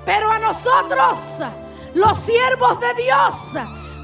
[0.05, 1.40] Pero a nosotros
[1.95, 3.53] los siervos de Dios,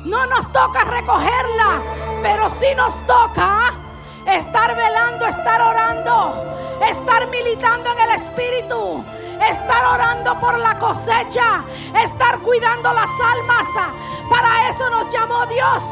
[0.04, 1.82] no nos toca recogerla,
[2.22, 3.72] pero sí nos toca
[4.26, 6.34] estar velando, estar orando,
[6.88, 9.04] estar militando en el Espíritu,
[9.48, 11.62] estar orando por la cosecha,
[12.02, 13.68] estar cuidando las almas.
[14.28, 15.84] Para eso nos llamó Dios,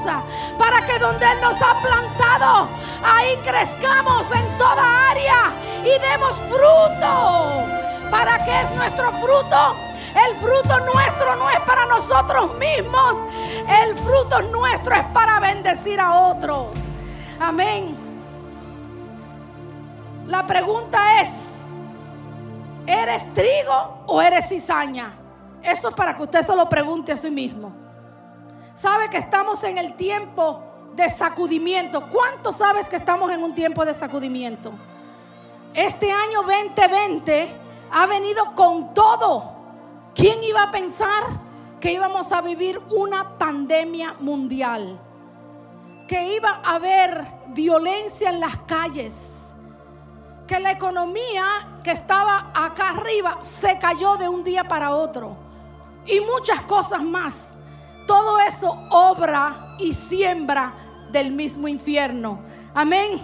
[0.59, 2.68] para que donde Él nos ha plantado,
[3.05, 7.66] ahí crezcamos en toda área y demos fruto.
[8.11, 9.88] ¿Para qué es nuestro fruto?
[10.14, 13.18] El fruto nuestro no es para nosotros mismos.
[13.83, 16.68] El fruto nuestro es para bendecir a otros.
[17.40, 17.97] Amén.
[20.27, 21.66] La pregunta es,
[22.87, 25.14] ¿eres trigo o eres cizaña?
[25.62, 27.73] Eso es para que usted se lo pregunte a sí mismo.
[28.75, 30.62] ¿Sabe que estamos en el tiempo
[30.94, 32.07] de sacudimiento?
[32.11, 34.73] ¿Cuánto sabes que estamos en un tiempo de sacudimiento?
[35.75, 37.49] Este año 2020
[37.90, 39.58] ha venido con todo
[40.18, 41.22] ¿Quién iba a pensar
[41.78, 44.98] que íbamos a vivir una pandemia mundial?
[46.09, 49.54] Que iba a haber violencia en las calles.
[50.44, 55.36] Que la economía que estaba acá arriba se cayó de un día para otro.
[56.05, 57.57] Y muchas cosas más.
[58.05, 60.74] Todo eso obra y siembra
[61.12, 62.40] del mismo infierno.
[62.74, 63.20] Amén.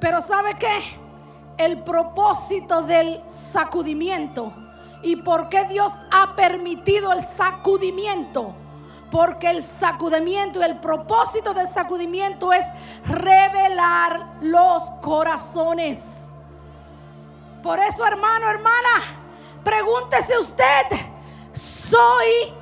[0.00, 0.98] Pero ¿sabe qué?
[1.58, 4.50] El propósito del sacudimiento
[5.02, 8.54] ¿Y por qué Dios ha permitido el sacudimiento?
[9.10, 12.64] Porque el sacudimiento, el propósito del sacudimiento es
[13.06, 16.36] revelar los corazones.
[17.62, 19.04] Por eso, hermano, hermana,
[19.64, 20.84] pregúntese usted,
[21.52, 22.52] ¿soy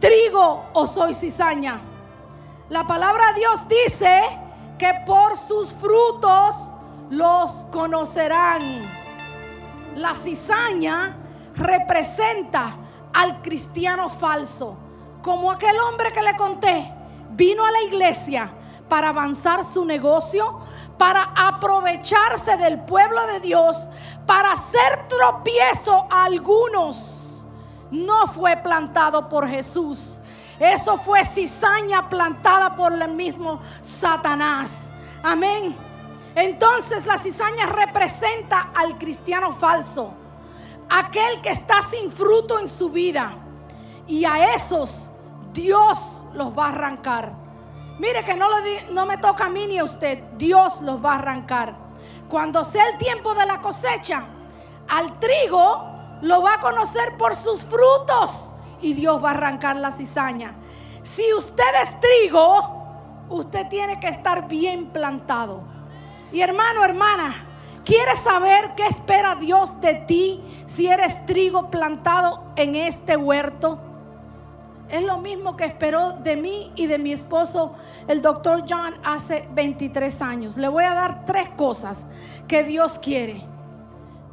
[0.00, 1.80] trigo o soy cizaña?
[2.68, 4.22] La palabra de Dios dice
[4.78, 6.72] que por sus frutos
[7.10, 8.90] los conocerán.
[9.94, 11.21] La cizaña
[11.54, 12.76] representa
[13.12, 14.76] al cristiano falso,
[15.22, 16.92] como aquel hombre que le conté,
[17.30, 18.50] vino a la iglesia
[18.88, 20.60] para avanzar su negocio,
[20.98, 23.88] para aprovecharse del pueblo de Dios,
[24.26, 27.46] para hacer tropiezo a algunos.
[27.90, 30.22] No fue plantado por Jesús.
[30.58, 34.92] Eso fue cizaña plantada por el mismo Satanás.
[35.22, 35.76] Amén.
[36.34, 40.14] Entonces la cizaña representa al cristiano falso,
[40.92, 43.36] aquel que está sin fruto en su vida.
[44.06, 45.12] Y a esos
[45.52, 47.32] Dios los va a arrancar.
[47.98, 48.48] Mire que no,
[48.90, 51.74] no me toca a mí ni a usted, Dios los va a arrancar.
[52.28, 54.24] Cuando sea el tiempo de la cosecha,
[54.88, 59.92] al trigo lo va a conocer por sus frutos y Dios va a arrancar la
[59.92, 60.54] cizaña.
[61.02, 65.62] Si usted es trigo, usted tiene que estar bien plantado.
[66.32, 67.34] Y hermano, hermana,
[67.84, 73.80] ¿quieres saber qué espera Dios de ti si eres trigo plantado en este huerto?
[74.88, 77.74] Es lo mismo que esperó de mí y de mi esposo,
[78.08, 80.58] el doctor John, hace 23 años.
[80.58, 82.06] Le voy a dar tres cosas
[82.46, 83.42] que Dios quiere.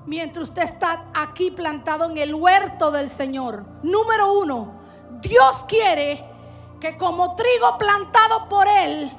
[0.05, 3.63] Mientras usted está aquí plantado en el huerto del Señor.
[3.83, 4.73] Número uno,
[5.21, 6.25] Dios quiere
[6.79, 9.09] que como trigo plantado por Él,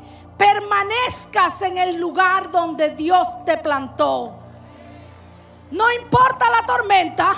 [0.40, 4.32] permanezcas en el lugar donde Dios te plantó.
[5.70, 7.34] No importa la tormenta,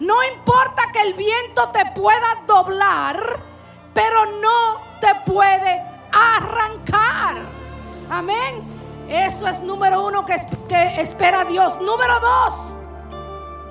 [0.00, 3.38] no importa que el viento te pueda doblar,
[3.94, 5.82] pero no te puede
[6.12, 7.38] arrancar.
[8.10, 9.06] Amén.
[9.08, 10.36] Eso es número uno que,
[10.68, 11.80] que espera Dios.
[11.80, 12.78] Número dos,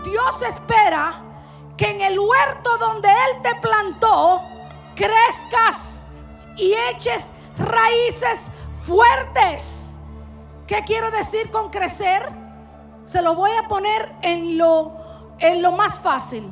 [0.03, 1.21] Dios espera
[1.77, 4.41] que en el huerto donde Él te plantó,
[4.95, 6.07] crezcas
[6.57, 8.51] y eches raíces
[8.85, 9.97] fuertes.
[10.67, 12.27] ¿Qué quiero decir con crecer?
[13.05, 14.93] Se lo voy a poner en lo,
[15.39, 16.51] en lo más fácil.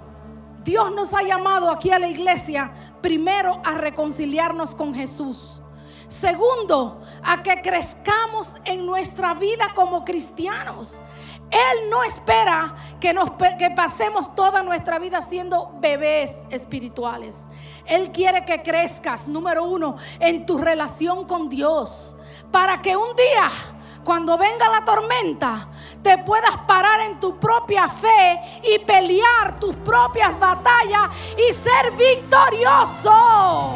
[0.63, 2.71] Dios nos ha llamado aquí a la iglesia
[3.01, 5.61] primero a reconciliarnos con Jesús.
[6.07, 11.01] Segundo, a que crezcamos en nuestra vida como cristianos.
[11.49, 17.45] Él no espera que, nos, que pasemos toda nuestra vida siendo bebés espirituales.
[17.85, 22.15] Él quiere que crezcas, número uno, en tu relación con Dios.
[22.53, 23.49] Para que un día,
[24.03, 25.67] cuando venga la tormenta,
[26.03, 33.71] te puedas parar en tu propia fe y pelear tus propias batallas y ser victorioso.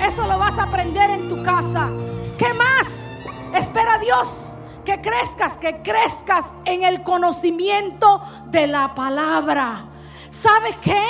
[0.00, 1.90] Eso lo vas a aprender en tu casa.
[2.38, 3.18] ¿Qué más?
[3.52, 4.54] Espera Dios
[4.86, 9.84] que crezcas, que crezcas en el conocimiento de la palabra.
[10.30, 11.02] ¿Sabes qué?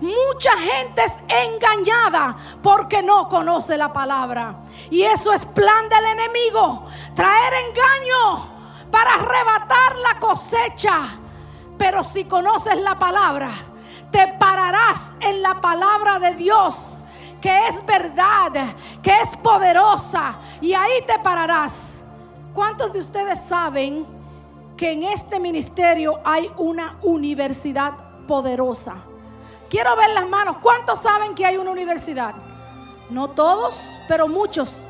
[0.00, 4.56] Mucha gente es engañada porque no conoce la palabra.
[4.90, 6.84] Y eso es plan del enemigo.
[7.14, 8.56] Traer engaño
[8.90, 11.00] para arrebatar la cosecha.
[11.78, 13.50] Pero si conoces la palabra,
[14.10, 17.04] te pararás en la palabra de Dios,
[17.40, 18.52] que es verdad,
[19.02, 20.36] que es poderosa.
[20.60, 22.04] Y ahí te pararás.
[22.54, 24.06] ¿Cuántos de ustedes saben
[24.76, 27.94] que en este ministerio hay una universidad
[28.26, 28.96] poderosa?
[29.68, 30.56] Quiero ver las manos.
[30.62, 32.34] ¿Cuántos saben que hay una universidad?
[33.10, 34.86] No todos, pero muchos.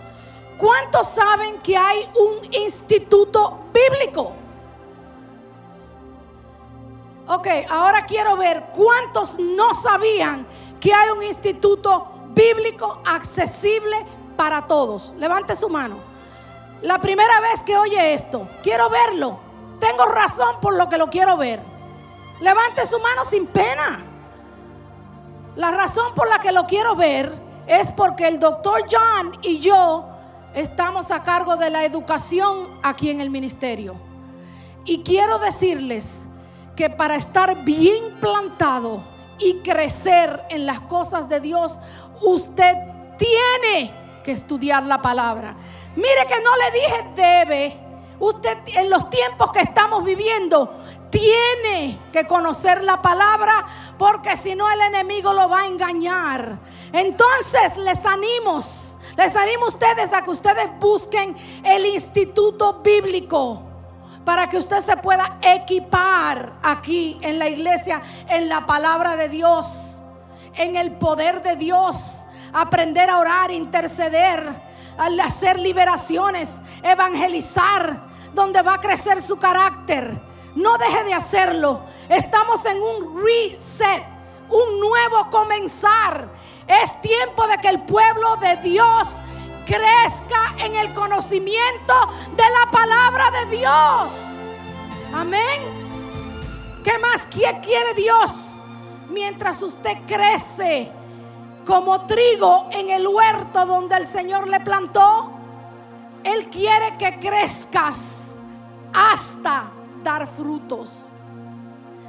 [0.58, 4.32] ¿Cuántos saben que hay un instituto bíblico?
[7.28, 10.46] Ok, ahora quiero ver cuántos no sabían
[10.80, 13.96] que hay un instituto bíblico accesible
[14.36, 15.12] para todos.
[15.16, 15.96] Levante su mano.
[16.82, 19.40] La primera vez que oye esto, quiero verlo.
[19.80, 21.60] Tengo razón por lo que lo quiero ver.
[22.40, 24.15] Levante su mano sin pena.
[25.56, 27.32] La razón por la que lo quiero ver
[27.66, 30.06] es porque el doctor John y yo
[30.54, 33.96] estamos a cargo de la educación aquí en el ministerio.
[34.84, 36.28] Y quiero decirles
[36.76, 39.02] que para estar bien plantado
[39.38, 41.80] y crecer en las cosas de Dios,
[42.20, 42.74] usted
[43.16, 43.92] tiene
[44.22, 45.56] que estudiar la palabra.
[45.96, 47.80] Mire que no le dije debe.
[48.18, 50.70] Usted en los tiempos que estamos viviendo
[51.10, 53.66] tiene que conocer la palabra
[53.98, 56.58] porque si no el enemigo lo va a engañar.
[56.92, 58.60] Entonces les animo,
[59.16, 63.62] les animo a ustedes a que ustedes busquen el instituto bíblico
[64.24, 70.02] para que usted se pueda equipar aquí en la iglesia en la palabra de Dios,
[70.54, 74.50] en el poder de Dios aprender a orar, interceder,
[75.22, 78.00] hacer liberaciones, evangelizar,
[78.32, 80.25] donde va a crecer su carácter.
[80.56, 81.82] No deje de hacerlo.
[82.08, 84.02] Estamos en un reset,
[84.48, 86.30] un nuevo comenzar.
[86.66, 89.16] Es tiempo de que el pueblo de Dios
[89.66, 91.94] crezca en el conocimiento
[92.34, 94.14] de la palabra de Dios.
[95.14, 95.62] Amén.
[96.82, 98.32] ¿Qué más quiere Dios?
[99.10, 100.90] Mientras usted crece
[101.66, 105.32] como trigo en el huerto donde el Señor le plantó,
[106.24, 108.38] Él quiere que crezcas
[108.94, 109.70] hasta
[110.06, 111.16] dar frutos.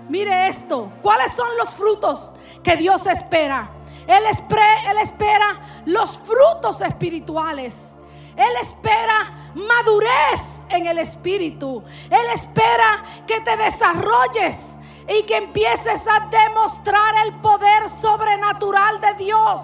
[0.07, 2.33] Mire esto, ¿cuáles son los frutos
[2.63, 3.71] que Dios espera?
[4.05, 7.95] Él espera, él espera los frutos espirituales.
[8.35, 11.83] Él espera madurez en el espíritu.
[12.11, 14.77] Él espera que te desarrolles
[15.09, 19.61] y que empieces a demostrar el poder sobrenatural de Dios.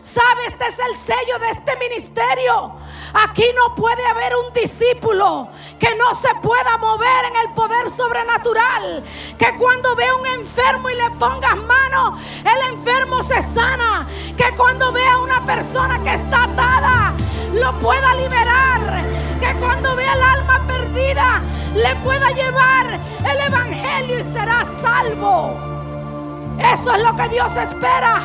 [0.00, 0.46] ¿Sabe?
[0.48, 2.76] Este es el sello de este ministerio.
[3.14, 5.48] Aquí no puede haber un discípulo
[5.78, 9.04] que no se pueda mover en el poder sobrenatural.
[9.38, 14.06] Que cuando vea un enfermo y le pongas mano, el enfermo se sana.
[14.36, 17.12] Que cuando vea una persona que está atada,
[17.52, 19.04] lo pueda liberar.
[19.40, 21.42] Que cuando vea el alma perdida,
[21.74, 22.98] le pueda llevar
[23.30, 25.54] el evangelio y será salvo.
[26.58, 28.22] Eso es lo que Dios espera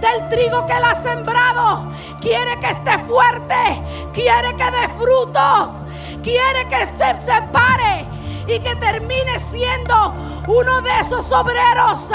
[0.00, 1.90] del trigo que Él ha sembrado.
[2.20, 3.54] Quiere que esté fuerte,
[4.12, 5.84] quiere que dé frutos,
[6.22, 6.86] quiere que
[7.18, 8.06] se pare
[8.46, 10.14] y que termine siendo
[10.46, 12.10] uno de esos obreros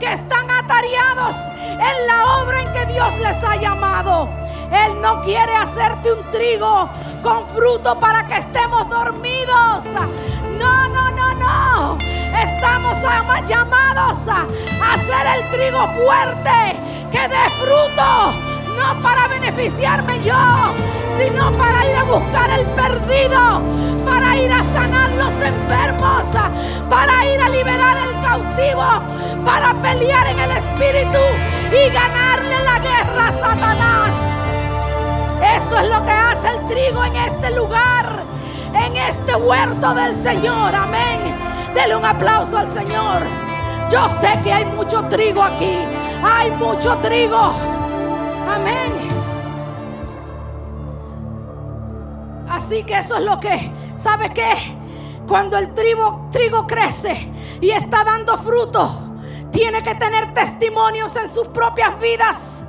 [0.00, 4.28] que están atareados en la obra en que Dios les ha llamado.
[4.72, 6.88] Él no quiere hacerte un trigo
[7.22, 9.84] con fruto para que estemos dormidos.
[10.58, 11.98] No, no, no, no.
[12.42, 12.98] Estamos
[13.46, 14.46] llamados a
[14.94, 16.76] hacer el trigo fuerte
[17.12, 18.32] que dé fruto,
[18.76, 20.34] no para beneficiarme yo,
[21.16, 23.62] sino para ir a buscar el perdido,
[24.04, 26.26] para ir a sanar los enfermos,
[26.90, 28.84] para ir a liberar el cautivo,
[29.44, 31.18] para pelear en el espíritu
[31.70, 34.10] y ganarle la guerra a Satanás.
[35.56, 38.24] Eso es lo que hace el trigo en este lugar,
[38.84, 40.74] en este huerto del Señor.
[40.74, 41.20] Amén.
[41.74, 43.22] Dele un aplauso al Señor.
[43.90, 45.78] Yo sé que hay mucho trigo aquí.
[46.22, 47.52] Hay mucho trigo.
[48.54, 49.06] Amén.
[52.48, 54.54] Así que eso es lo que, ¿sabe qué?
[55.28, 58.90] Cuando el trigo, trigo crece y está dando fruto,
[59.50, 62.65] tiene que tener testimonios en sus propias vidas.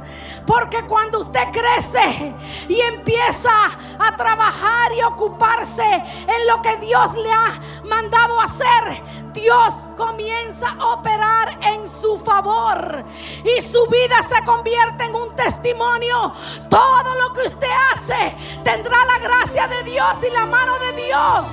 [0.47, 2.33] Porque cuando usted crece
[2.69, 3.51] y empieza
[3.99, 10.93] a trabajar y ocuparse en lo que Dios le ha mandado hacer, Dios comienza a
[10.93, 13.03] operar en su favor
[13.43, 16.31] y su vida se convierte en un testimonio.
[16.69, 18.33] Todo lo que usted hace
[18.63, 21.47] tendrá la gracia de Dios y la mano de Dios.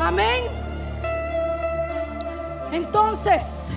[0.00, 0.44] Amén.
[2.72, 3.70] Entonces,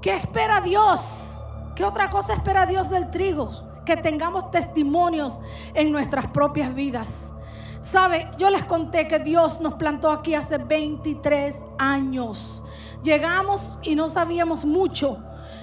[0.00, 1.31] ¿qué espera Dios?
[1.74, 3.50] ¿Qué otra cosa espera Dios del trigo?
[3.86, 5.40] Que tengamos testimonios
[5.74, 7.32] en nuestras propias vidas.
[7.80, 12.62] Sabe, yo les conté que Dios nos plantó aquí hace 23 años.
[13.02, 15.18] Llegamos y no sabíamos mucho,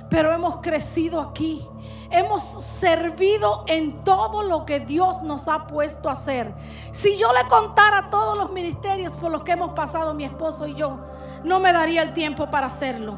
[0.10, 1.66] pero hemos crecido aquí.
[2.10, 6.54] Hemos servido en todo lo que Dios nos ha puesto a hacer.
[6.92, 10.74] Si yo le contara todos los ministerios por los que hemos pasado mi esposo y
[10.74, 10.98] yo,
[11.44, 13.18] no me daría el tiempo para hacerlo.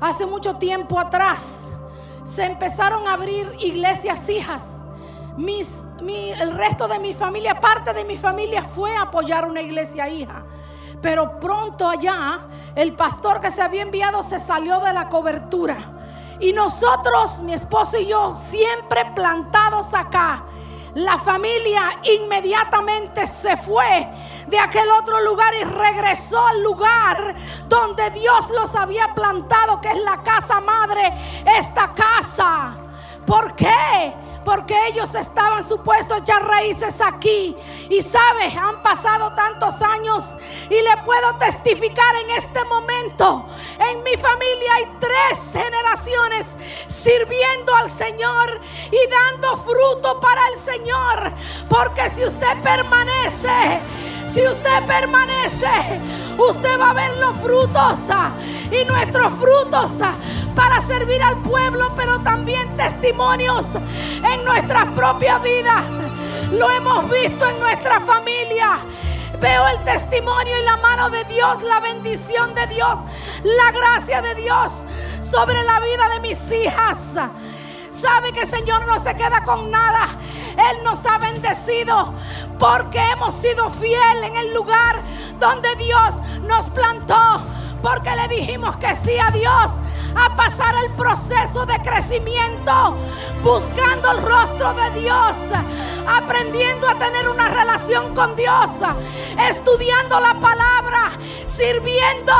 [0.00, 1.72] Hace mucho tiempo atrás,
[2.24, 4.84] se empezaron a abrir iglesias hijas.
[5.36, 10.44] El resto de mi familia, parte de mi familia fue a apoyar una iglesia hija.
[11.00, 12.40] Pero pronto allá,
[12.74, 15.76] el pastor que se había enviado se salió de la cobertura.
[16.40, 20.44] Y nosotros, mi esposo y yo, siempre plantados acá,
[20.94, 24.08] la familia inmediatamente se fue
[24.46, 27.34] de aquel otro lugar y regresó al lugar
[27.68, 31.12] donde Dios los había plantado, que es la casa madre,
[31.58, 32.76] esta casa.
[33.26, 34.14] ¿Por qué?
[34.44, 37.56] Porque ellos estaban supuestos a echar raíces aquí.
[37.88, 40.36] Y sabes, han pasado tantos años
[40.68, 43.46] y le puedo testificar en este momento.
[43.78, 51.32] En mi familia hay tres generaciones sirviendo al Señor y dando fruto para el Señor.
[51.68, 53.80] Porque si usted permanece,
[54.26, 56.00] si usted permanece,
[56.38, 58.00] usted va a ver los frutos
[58.70, 59.98] y nuestros frutos
[60.54, 65.84] para servir al pueblo, pero también testimonios en nuestras propias vidas.
[66.52, 68.78] Lo hemos visto en nuestra familia.
[69.40, 72.98] Veo el testimonio y la mano de Dios, la bendición de Dios,
[73.42, 74.84] la gracia de Dios
[75.20, 77.16] sobre la vida de mis hijas.
[77.94, 80.08] Sabe que el Señor no se queda con nada.
[80.70, 82.12] Él nos ha bendecido
[82.58, 84.96] porque hemos sido fiel en el lugar
[85.38, 87.40] donde Dios nos plantó.
[87.84, 89.72] Porque le dijimos que sí a Dios
[90.16, 92.96] a pasar el proceso de crecimiento,
[93.42, 95.36] buscando el rostro de Dios,
[96.08, 98.70] aprendiendo a tener una relación con Dios,
[99.50, 101.10] estudiando la palabra,
[101.44, 102.32] sirviendo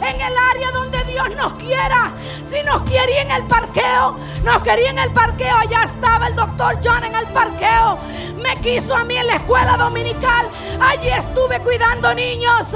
[0.00, 2.12] en el área donde Dios nos quiera.
[2.42, 5.58] Si nos quería en el parqueo, nos quería en el parqueo.
[5.58, 7.98] Allá estaba el doctor John en el parqueo.
[8.42, 10.48] Me quiso a mí en la escuela dominical.
[10.80, 12.68] Allí estuve cuidando niños.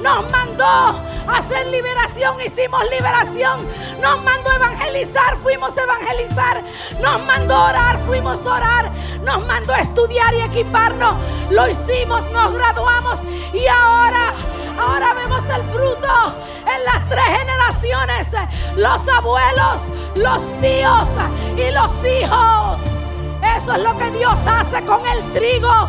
[0.00, 1.02] Nos mandó a
[1.36, 2.40] hacer liberación.
[2.40, 3.66] Hicimos liberación.
[4.00, 5.36] Nos mandó a evangelizar.
[5.38, 6.62] Fuimos a evangelizar.
[7.00, 7.98] Nos mandó a orar.
[8.06, 8.90] Fuimos a orar.
[9.24, 11.14] Nos mandó a estudiar y equiparnos.
[11.50, 12.30] Lo hicimos.
[12.30, 13.24] Nos graduamos.
[13.52, 14.32] Y ahora
[14.78, 18.28] Ahora vemos el fruto en las tres generaciones.
[18.76, 19.82] Los abuelos,
[20.14, 21.08] los tíos
[21.56, 23.07] y los hijos.
[23.56, 25.88] Eso es lo que Dios hace con el trigo.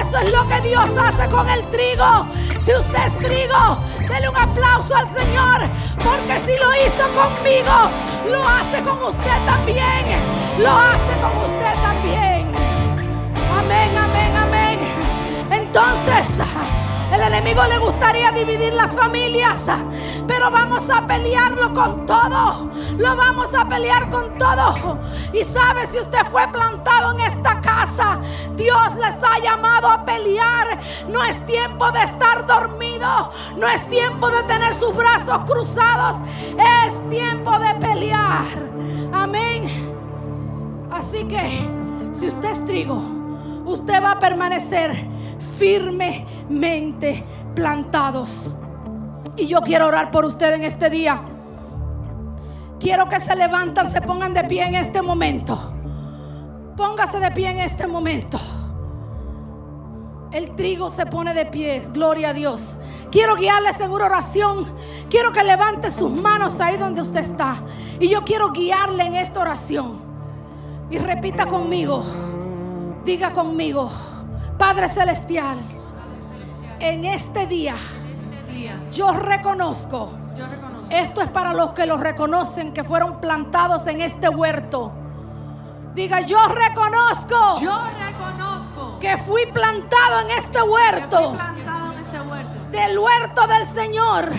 [0.00, 2.26] Eso es lo que Dios hace con el trigo.
[2.60, 3.78] Si usted es trigo,
[4.08, 5.62] dele un aplauso al Señor.
[5.98, 7.90] Porque si lo hizo conmigo,
[8.30, 10.04] lo hace con usted también.
[10.58, 12.46] Lo hace con usted también.
[13.58, 14.78] Amén, amén, amén.
[15.50, 16.83] Entonces...
[17.14, 19.66] El enemigo le gustaría dividir las familias,
[20.26, 22.72] pero vamos a pelearlo con todo.
[22.98, 24.98] Lo vamos a pelear con todo.
[25.32, 28.18] Y sabe, si usted fue plantado en esta casa,
[28.56, 30.80] Dios les ha llamado a pelear.
[31.08, 33.30] No es tiempo de estar dormido.
[33.56, 36.16] No es tiempo de tener sus brazos cruzados.
[36.84, 38.44] Es tiempo de pelear.
[39.12, 39.66] Amén.
[40.90, 41.64] Así que,
[42.10, 43.00] si usted es trigo,
[43.66, 47.24] usted va a permanecer firmemente
[47.54, 48.56] plantados.
[49.36, 51.20] Y yo quiero orar por usted en este día.
[52.78, 55.58] Quiero que se levantan, se pongan de pie en este momento.
[56.76, 58.38] Póngase de pie en este momento.
[60.32, 62.80] El trigo se pone de pies, gloria a Dios.
[63.12, 64.66] Quiero guiarle seguro oración.
[65.08, 67.62] Quiero que levante sus manos ahí donde usted está.
[68.00, 69.96] Y yo quiero guiarle en esta oración.
[70.90, 72.02] Y repita conmigo.
[73.04, 73.90] Diga conmigo.
[74.58, 75.58] Padre Celestial,
[76.78, 77.76] en este día
[78.90, 80.10] yo reconozco,
[80.90, 84.92] esto es para los que lo reconocen, que fueron plantados en este huerto.
[85.94, 91.36] Diga, yo reconozco, yo reconozco que fui plantado en este huerto
[92.70, 94.30] del huerto del Señor.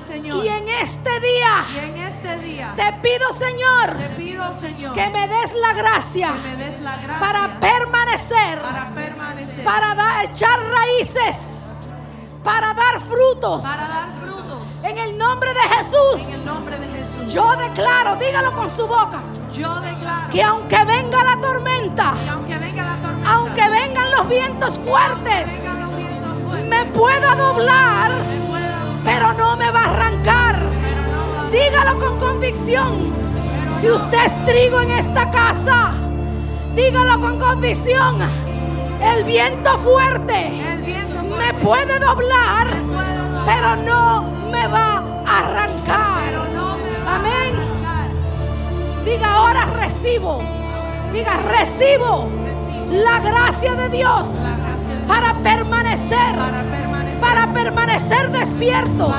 [0.00, 0.44] Señor.
[0.44, 5.10] Y en este día, y en este día te pido, Señor, te pido, Señor, que
[5.10, 10.24] me des la gracia, que me des la gracia para permanecer, para permanecer, para da,
[10.24, 11.74] echar raíces,
[12.42, 13.62] para dar frutos.
[13.62, 14.60] Para dar frutos.
[14.82, 16.28] En el nombre de Jesús.
[16.28, 17.32] En el nombre de Jesús.
[17.32, 19.20] Yo declaro, dígalo con su boca.
[19.52, 24.28] Yo declaro que aunque venga la tormenta, que aunque venga la tormenta, aunque vengan los
[24.28, 25.64] vientos fuertes,
[26.68, 28.12] me pueda doblar,
[29.06, 30.58] pero no me va a arrancar.
[31.50, 33.14] Dígalo con convicción.
[33.70, 35.92] Si usted es trigo en esta casa,
[36.74, 38.16] dígalo con convicción.
[39.00, 40.50] El viento fuerte
[41.38, 42.66] me puede doblar,
[43.46, 46.34] pero no me va a arrancar.
[47.06, 47.54] Amén.
[49.04, 50.42] Diga ahora recibo.
[51.12, 52.28] Diga recibo
[52.90, 54.28] la gracia de Dios
[55.06, 56.34] para permanecer,
[57.20, 59.12] para permanecer despierto,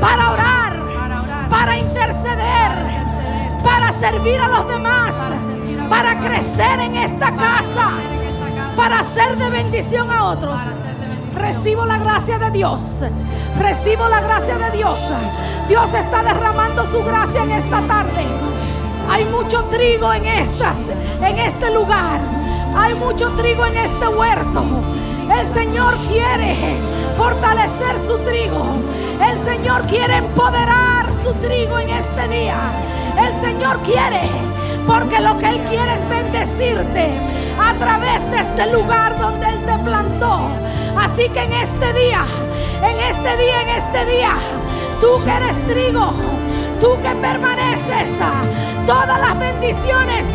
[0.00, 0.72] para orar,
[1.50, 2.72] para interceder,
[3.62, 5.16] para servir a los demás,
[5.88, 7.90] para crecer en esta casa,
[8.76, 10.60] para ser de bendición a otros.
[11.34, 13.04] Recibo la gracia de Dios.
[13.58, 14.98] Recibo la gracia de Dios.
[15.68, 18.26] Dios está derramando su gracia en esta tarde.
[19.10, 20.76] Hay mucho trigo en estas,
[21.22, 22.20] en este lugar.
[22.76, 24.64] Hay mucho trigo en este huerto.
[25.30, 26.56] El Señor quiere
[27.18, 28.64] fortalecer su trigo.
[29.20, 32.56] El Señor quiere empoderar su trigo en este día.
[33.18, 34.30] El Señor quiere,
[34.86, 37.10] porque lo que Él quiere es bendecirte
[37.60, 40.48] a través de este lugar donde Él te plantó.
[40.96, 42.24] Así que en este día,
[42.82, 44.32] en este día, en este día,
[45.00, 46.12] tú que eres trigo,
[46.80, 48.10] tú que permaneces,
[48.86, 50.26] todas las bendiciones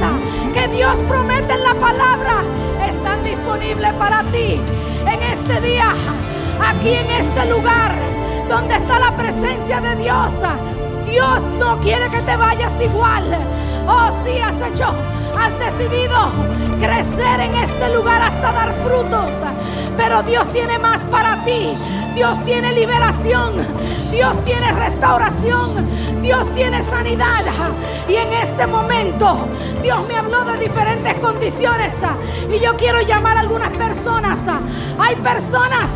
[0.53, 2.43] que Dios promete en la palabra
[2.89, 4.59] están disponibles para ti
[5.07, 5.93] en este día,
[6.61, 7.93] aquí en este lugar
[8.49, 10.33] donde está la presencia de Dios.
[11.07, 13.23] Dios no quiere que te vayas igual.
[13.87, 14.93] Oh, sí, has hecho,
[15.37, 16.17] has decidido
[16.79, 19.31] crecer en este lugar hasta dar frutos.
[19.97, 21.73] Pero Dios tiene más para ti.
[22.15, 23.53] Dios tiene liberación.
[24.11, 26.21] Dios tiene restauración.
[26.21, 27.43] Dios tiene sanidad.
[28.07, 29.47] Y en este momento
[29.81, 31.95] Dios me habló de diferentes condiciones.
[32.49, 34.41] Y yo quiero llamar a algunas personas.
[34.99, 35.91] Hay personas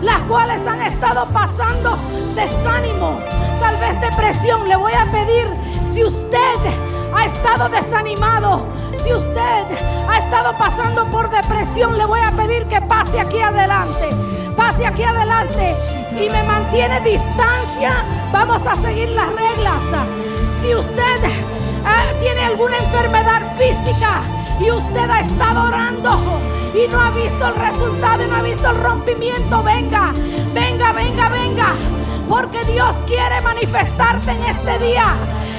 [0.00, 1.96] las cuales han estado pasando
[2.34, 3.20] desánimo,
[3.60, 4.68] tal vez depresión.
[4.68, 5.46] Le voy a pedir
[5.84, 8.66] si usted ha estado desanimado,
[9.02, 9.64] si usted
[10.08, 14.08] ha estado pasando por depresión, le voy a pedir que pase aquí adelante.
[14.56, 15.74] Pase aquí adelante
[16.12, 17.92] y me mantiene distancia.
[18.32, 19.82] Vamos a seguir las reglas.
[20.60, 24.20] Si usted eh, tiene alguna enfermedad física
[24.60, 26.18] y usted ha estado orando
[26.74, 30.12] y no ha visto el resultado y no ha visto el rompimiento, venga,
[30.54, 31.72] venga, venga, venga.
[32.28, 35.14] Porque Dios quiere manifestarte en este día.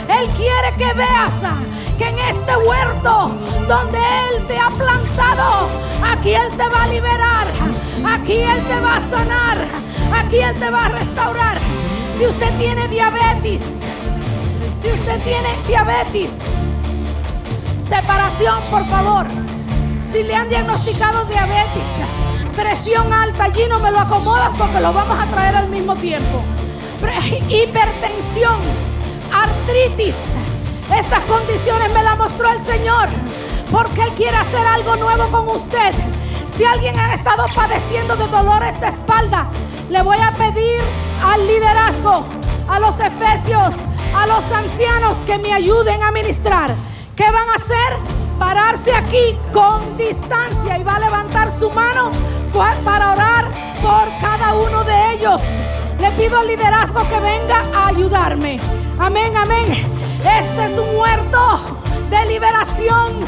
[0.10, 1.34] Él quiere que veas
[1.98, 3.32] que en este huerto
[3.68, 5.70] donde Él te ha plantado,
[6.12, 7.48] aquí Él te va a liberar,
[8.06, 9.58] aquí Él te va a sanar,
[10.14, 11.60] aquí Él te va a restaurar.
[12.18, 13.64] Si usted tiene diabetes,
[14.76, 16.38] si usted tiene diabetes,
[17.88, 19.26] separación, por favor.
[20.04, 21.90] Si le han diagnosticado diabetes,
[22.56, 26.44] presión alta, allí no me lo acomodas porque lo vamos a traer al mismo tiempo.
[27.50, 28.60] Hipertensión,
[29.34, 30.36] artritis.
[30.96, 33.10] Estas condiciones me las mostró el Señor
[33.72, 35.94] porque Él quiere hacer algo nuevo con usted.
[36.46, 39.48] Si alguien ha estado padeciendo de dolores de espalda,
[39.90, 40.82] le voy a pedir
[41.24, 42.26] al liderazgo,
[42.70, 43.76] a los efesios,
[44.16, 46.74] a los ancianos que me ayuden a ministrar.
[47.16, 47.98] ¿Qué van a hacer?
[48.38, 52.12] Pararse aquí con distancia y va a levantar su mano
[52.84, 53.46] para orar
[53.82, 55.42] por cada uno de ellos.
[56.04, 58.60] Le pido al liderazgo que venga a ayudarme.
[59.00, 59.66] Amén, amén.
[60.20, 61.62] Este es un huerto
[62.10, 63.22] de liberación.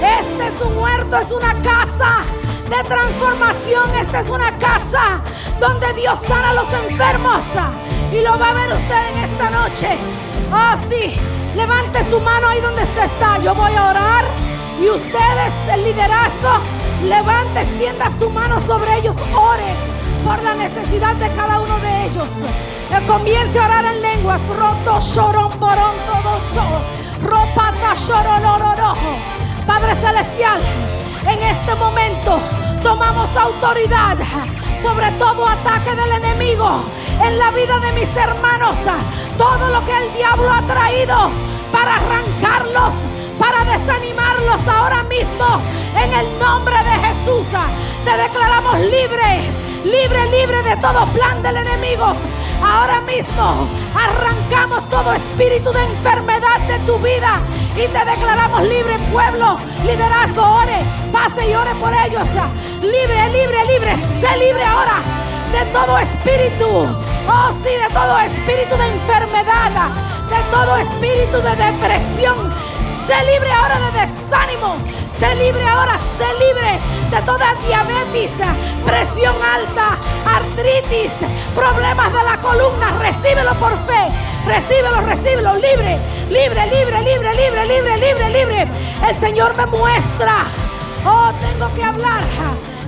[0.00, 2.22] Este es un huerto, es una casa
[2.70, 3.84] de transformación.
[4.00, 5.20] Esta es una casa
[5.60, 7.44] donde Dios sana a los enfermos.
[8.10, 9.98] Y lo va a ver usted en esta noche.
[10.50, 11.14] Oh, sí.
[11.54, 13.40] Levante su mano ahí donde usted está.
[13.40, 14.24] Yo voy a orar.
[14.80, 16.62] Y ustedes, el liderazgo,
[17.04, 19.18] levante, extienda su mano sobre ellos.
[19.34, 22.30] Ore por la necesidad de cada uno de ellos.
[22.88, 24.42] Que comience a orar en lenguas.
[24.48, 26.40] Roto, llorón, borón, todo
[27.22, 27.72] Ropata.
[29.66, 30.60] Padre Celestial,
[31.26, 32.38] en este momento
[32.82, 34.16] tomamos autoridad
[34.82, 36.82] sobre todo ataque del enemigo
[37.22, 38.76] en la vida de mis hermanos.
[39.38, 41.30] Todo lo que el diablo ha traído
[41.70, 42.94] para arrancarlos,
[43.38, 45.44] para desanimarlos ahora mismo.
[45.96, 47.46] En el nombre de Jesús
[48.04, 49.42] te declaramos libre,
[49.84, 52.14] libre, libre de todo plan del enemigo.
[52.62, 57.40] Ahora mismo arrancamos todo espíritu de enfermedad de tu vida
[57.74, 60.78] y te declaramos libre pueblo, liderazgo, ore,
[61.12, 62.28] pase y ore por ellos.
[62.80, 65.02] Libre, libre, libre, sé libre ahora
[65.52, 69.90] de todo espíritu, oh sí, de todo espíritu de enfermedad,
[70.30, 72.52] de todo espíritu de depresión.
[72.82, 74.76] Sé libre ahora de desánimo.
[75.10, 76.80] Sé libre ahora, sé libre
[77.10, 78.32] de toda diabetes,
[78.84, 81.18] presión alta, artritis,
[81.54, 82.98] problemas de la columna.
[82.98, 84.08] Recíbelo por fe.
[84.46, 85.54] Recíbelo, recíbelo.
[85.54, 88.68] Libre, libre, libre, libre, libre, libre, libre, libre.
[89.06, 90.44] El Señor me muestra.
[91.04, 92.22] Oh, tengo que hablar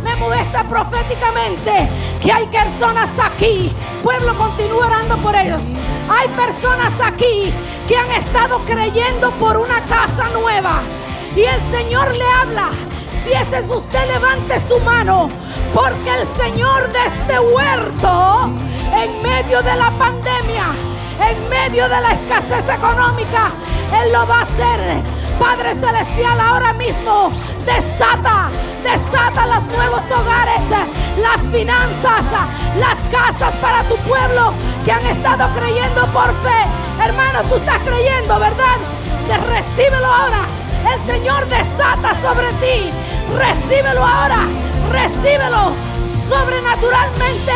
[0.04, 1.88] me muestra proféticamente
[2.20, 3.72] que hay personas aquí.
[4.02, 5.72] Pueblo, continúa orando por ellos.
[6.08, 7.52] Hay personas aquí
[7.88, 10.82] que han estado creyendo por una casa nueva.
[11.34, 12.68] Y el Señor le habla.
[13.24, 15.30] Si ese es usted, levante su mano.
[15.72, 18.50] Porque el Señor de este huerto,
[18.94, 20.66] en medio de la pandemia,
[21.30, 23.50] en medio de la escasez económica,
[24.02, 25.02] Él lo va a hacer.
[25.40, 27.32] Padre Celestial, ahora mismo
[27.64, 28.50] desata,
[28.84, 30.64] desata los nuevos hogares,
[31.16, 32.24] las finanzas,
[32.78, 34.52] las casas para tu pueblo
[34.84, 37.02] que han estado creyendo por fe.
[37.02, 38.76] Hermano, tú estás creyendo, ¿verdad?
[39.48, 40.44] recíbelo ahora.
[40.92, 42.90] El Señor desata sobre ti.
[43.38, 44.46] Recíbelo ahora.
[44.92, 45.72] Recíbelo
[46.04, 47.52] sobrenaturalmente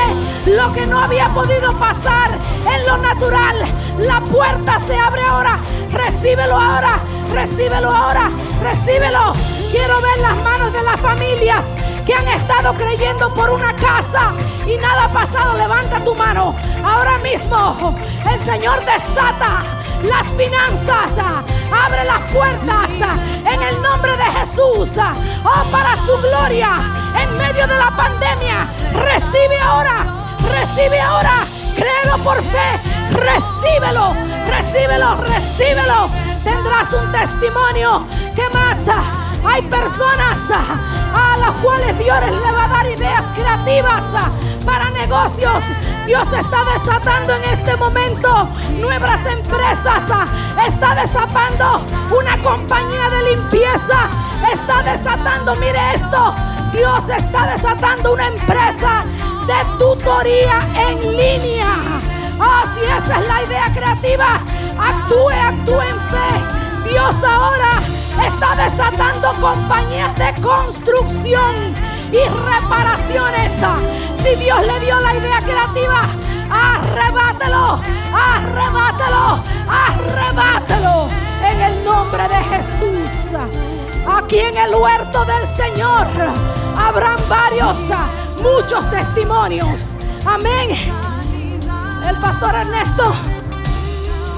[0.46, 2.30] lo que no había podido pasar
[2.74, 3.56] en lo natural.
[3.98, 5.58] La puerta se abre ahora.
[5.92, 6.98] Recíbelo ahora.
[7.32, 8.30] Recíbelo ahora.
[8.62, 9.32] Recíbelo.
[9.70, 11.66] Quiero ver las manos de las familias
[12.06, 14.32] que han estado creyendo por una casa
[14.66, 15.56] y nada ha pasado.
[15.58, 16.54] Levanta tu mano.
[16.84, 17.96] Ahora mismo
[18.30, 19.62] el Señor desata
[20.02, 21.12] las finanzas.
[21.84, 22.90] Abre las puertas
[23.44, 24.96] en el nombre de Jesús.
[25.44, 26.70] Oh, para su gloria.
[27.20, 28.68] En medio de la pandemia.
[28.92, 30.06] Recibe ahora.
[30.50, 31.44] Recibe ahora.
[31.76, 32.97] Créelo por fe.
[33.10, 34.14] Recíbelo.
[34.48, 35.16] Recíbelo.
[35.16, 36.10] Recíbelo.
[36.44, 38.06] Tendrás un testimonio.
[38.34, 38.84] ¿Qué más?
[39.44, 44.04] Hay personas a las cuales Dios le va a dar ideas creativas
[44.64, 45.64] para negocios.
[46.06, 48.48] Dios está desatando en este momento
[48.80, 50.04] nuevas empresas.
[50.66, 51.82] Está desatando
[52.18, 54.08] una compañía de limpieza.
[54.52, 56.34] Está desatando, mire esto.
[56.72, 59.04] Dios está desatando una empresa
[59.46, 61.66] de tutoría en línea.
[62.40, 64.40] Oh, si esa es la idea creativa,
[64.78, 66.90] actúe, actúe en fe.
[66.90, 67.80] Dios ahora
[68.26, 71.74] está desatando compañías de construcción
[72.12, 73.52] y reparaciones.
[74.14, 76.00] Si Dios le dio la idea creativa,
[76.50, 77.80] arrebátelo,
[78.14, 81.08] arrebátelo, arrebátelo
[81.44, 83.38] en el nombre de Jesús.
[84.06, 86.06] Aquí en el huerto del Señor
[86.78, 87.76] habrán varios,
[88.40, 89.90] muchos testimonios.
[90.24, 91.07] Amén.
[92.08, 93.04] El pastor Ernesto,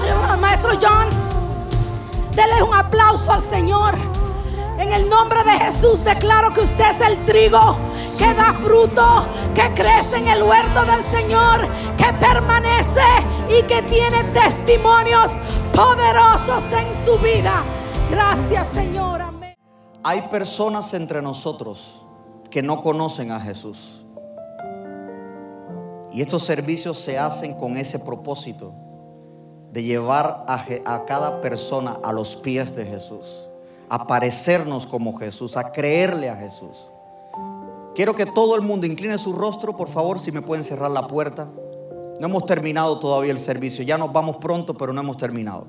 [0.05, 1.07] el maestro John,
[2.35, 3.95] Dele un aplauso al Señor.
[4.77, 7.77] En el nombre de Jesús declaro que usted es el trigo
[8.17, 11.67] que da fruto, que crece en el huerto del Señor,
[11.97, 13.01] que permanece
[13.49, 15.31] y que tiene testimonios
[15.73, 17.63] poderosos en su vida.
[18.09, 19.21] Gracias Señor.
[19.21, 19.55] Amén.
[20.03, 22.05] Hay personas entre nosotros
[22.49, 24.00] que no conocen a Jesús.
[26.11, 28.73] Y estos servicios se hacen con ese propósito
[29.71, 33.49] de llevar a, cada persona a los pies de Jesús,
[33.87, 36.91] a parecernos como Jesús, a creerle a Jesús.
[37.95, 41.07] Quiero que todo el mundo incline su rostro, por favor, si me pueden cerrar la
[41.07, 41.49] puerta.
[42.19, 45.67] No hemos terminado todavía el servicio, ya nos vamos pronto, pero no hemos terminado.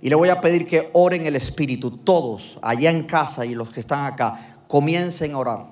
[0.00, 3.70] Y le voy a pedir que oren el Espíritu, todos, allá en casa y los
[3.70, 5.71] que están acá, comiencen a orar.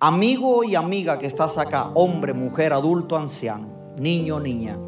[0.00, 3.66] Amigo y amiga que estás acá, hombre, mujer, adulto, anciano,
[3.98, 4.78] niño, niña.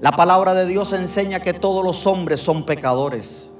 [0.00, 3.52] La palabra de Dios enseña que todos los hombres son pecadores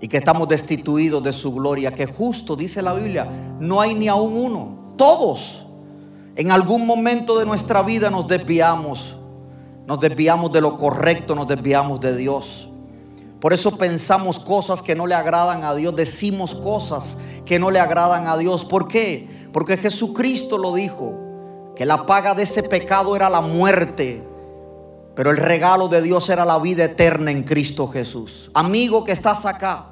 [0.00, 3.28] y que estamos destituidos de su gloria, que justo, dice la Biblia,
[3.60, 4.94] no hay ni aún uno.
[4.96, 5.66] Todos
[6.34, 9.18] en algún momento de nuestra vida nos desviamos,
[9.86, 12.70] nos desviamos de lo correcto, nos desviamos de Dios.
[13.38, 17.80] Por eso pensamos cosas que no le agradan a Dios, decimos cosas que no le
[17.80, 18.64] agradan a Dios.
[18.64, 19.41] ¿Por qué?
[19.52, 21.14] Porque Jesucristo lo dijo,
[21.74, 24.22] que la paga de ese pecado era la muerte,
[25.14, 28.50] pero el regalo de Dios era la vida eterna en Cristo Jesús.
[28.54, 29.86] Amigo que estás acá,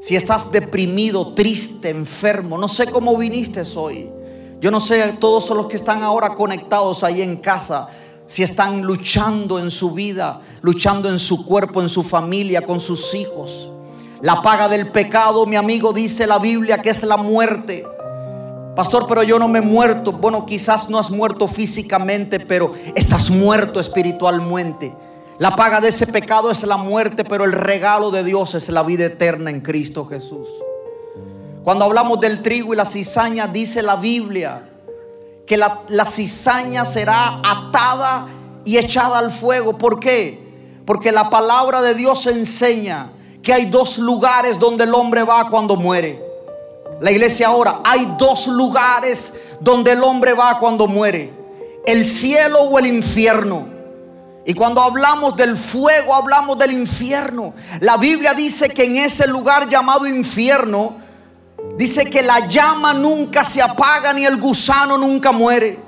[0.00, 4.10] si estás deprimido, triste, enfermo, no sé cómo viniste hoy.
[4.60, 7.88] Yo no sé, todos los que están ahora conectados ahí en casa,
[8.26, 13.14] si están luchando en su vida, luchando en su cuerpo, en su familia, con sus
[13.14, 13.70] hijos.
[14.22, 17.84] La paga del pecado, mi amigo, dice la Biblia que es la muerte.
[18.80, 20.10] Pastor, pero yo no me he muerto.
[20.10, 24.96] Bueno, quizás no has muerto físicamente, pero estás muerto espiritualmente.
[25.36, 28.82] La paga de ese pecado es la muerte, pero el regalo de Dios es la
[28.82, 30.48] vida eterna en Cristo Jesús.
[31.62, 34.66] Cuando hablamos del trigo y la cizaña, dice la Biblia
[35.46, 38.28] que la, la cizaña será atada
[38.64, 39.76] y echada al fuego.
[39.76, 40.80] ¿Por qué?
[40.86, 43.12] Porque la palabra de Dios enseña
[43.42, 46.29] que hay dos lugares donde el hombre va cuando muere.
[47.00, 51.32] La iglesia ahora, hay dos lugares donde el hombre va cuando muere.
[51.86, 53.66] El cielo o el infierno.
[54.44, 57.54] Y cuando hablamos del fuego, hablamos del infierno.
[57.80, 60.94] La Biblia dice que en ese lugar llamado infierno,
[61.76, 65.78] dice que la llama nunca se apaga ni el gusano nunca muere.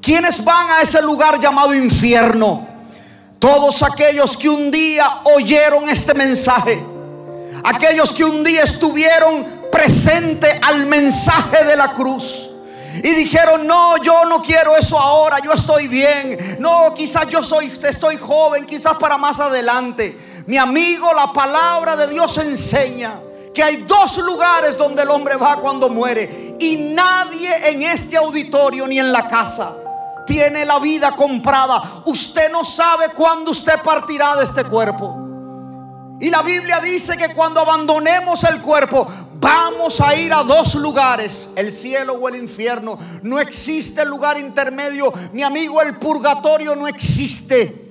[0.00, 2.66] ¿Quiénes van a ese lugar llamado infierno?
[3.38, 6.82] Todos aquellos que un día oyeron este mensaje.
[7.62, 12.48] Aquellos que un día estuvieron presente al mensaje de la cruz.
[13.02, 16.56] Y dijeron, no, yo no quiero eso ahora, yo estoy bien.
[16.58, 20.44] No, quizás yo soy, estoy joven, quizás para más adelante.
[20.46, 23.20] Mi amigo, la palabra de Dios enseña
[23.54, 26.56] que hay dos lugares donde el hombre va cuando muere.
[26.58, 29.74] Y nadie en este auditorio ni en la casa
[30.26, 32.02] tiene la vida comprada.
[32.04, 35.16] Usted no sabe cuándo usted partirá de este cuerpo.
[36.20, 39.06] Y la Biblia dice que cuando abandonemos el cuerpo,
[39.40, 42.98] vamos a ir a dos lugares, el cielo o el infierno.
[43.22, 45.12] No existe lugar intermedio.
[45.32, 47.86] Mi amigo, el purgatorio no existe.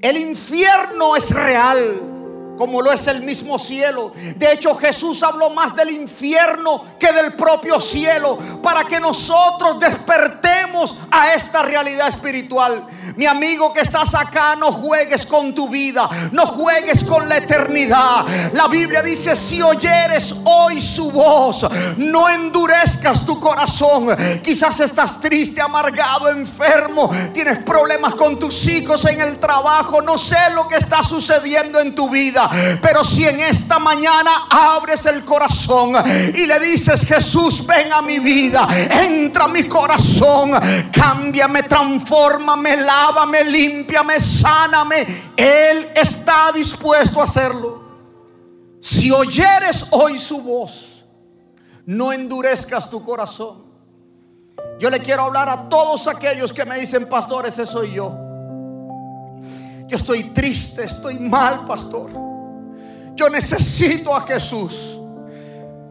[0.00, 2.11] El infierno es real.
[2.56, 4.12] Como lo es el mismo cielo.
[4.36, 8.38] De hecho, Jesús habló más del infierno que del propio cielo.
[8.62, 12.86] Para que nosotros despertemos a esta realidad espiritual.
[13.16, 16.08] Mi amigo que estás acá, no juegues con tu vida.
[16.32, 18.24] No juegues con la eternidad.
[18.52, 24.16] La Biblia dice, si oyeres hoy su voz, no endurezcas tu corazón.
[24.42, 27.10] Quizás estás triste, amargado, enfermo.
[27.32, 30.00] Tienes problemas con tus hijos en el trabajo.
[30.02, 32.41] No sé lo que está sucediendo en tu vida.
[32.80, 35.94] Pero si en esta mañana abres el corazón
[36.34, 40.52] y le dices, Jesús, ven a mi vida, entra a mi corazón,
[40.92, 45.32] cámbiame, transfórmame, lávame, límpiame, sáname.
[45.36, 47.82] Él está dispuesto a hacerlo.
[48.80, 51.04] Si oyeres hoy su voz,
[51.86, 53.64] no endurezcas tu corazón.
[54.78, 58.12] Yo le quiero hablar a todos aquellos que me dicen, pastor, ese soy yo.
[59.86, 62.31] Yo estoy triste, estoy mal, pastor.
[63.14, 65.00] Yo necesito a Jesús.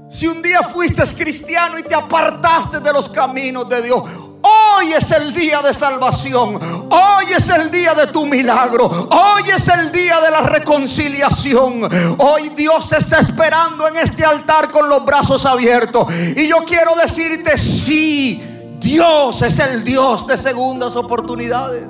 [0.10, 4.04] Si un día fuiste cristiano y te apartaste de los caminos de Dios,
[4.42, 6.60] hoy es el día de salvación.
[6.92, 8.88] Hoy es el día de tu milagro.
[9.10, 12.18] Hoy es el día de la reconciliación.
[12.18, 16.08] Hoy Dios está esperando en este altar con los brazos abiertos.
[16.36, 18.44] Y yo quiero decirte, sí,
[18.82, 21.86] Dios es el Dios de segundas oportunidades.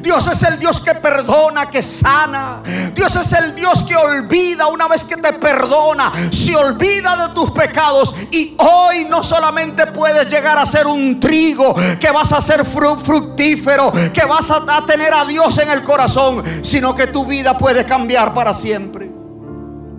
[0.00, 2.62] Dios es el Dios que perdona, que sana.
[2.94, 6.12] Dios es el Dios que olvida una vez que te perdona.
[6.30, 8.14] Se olvida de tus pecados.
[8.30, 12.98] Y hoy no solamente puedes llegar a ser un trigo, que vas a ser fru-
[12.98, 17.84] fructífero, que vas a tener a Dios en el corazón, sino que tu vida puede
[17.84, 19.10] cambiar para siempre.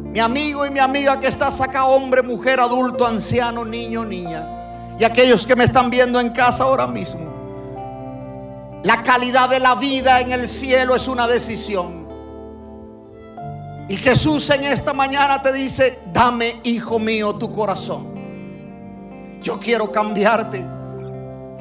[0.04, 4.48] Mi amigo y mi amiga que estás acá, hombre, mujer, adulto, anciano, niño, niña.
[4.98, 7.35] Y aquellos que me están viendo en casa ahora mismo.
[8.86, 12.08] La calidad de la vida en el cielo es una decisión.
[13.90, 19.40] Y Jesús en esta mañana te dice, dame, hijo mío, tu corazón.
[19.42, 20.64] Yo quiero cambiarte.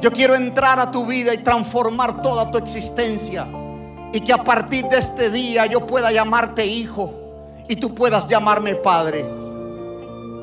[0.03, 3.49] Yo quiero entrar a tu vida y transformar toda tu existencia.
[4.13, 7.15] Y que a partir de este día yo pueda llamarte hijo
[7.67, 9.25] y tú puedas llamarme padre.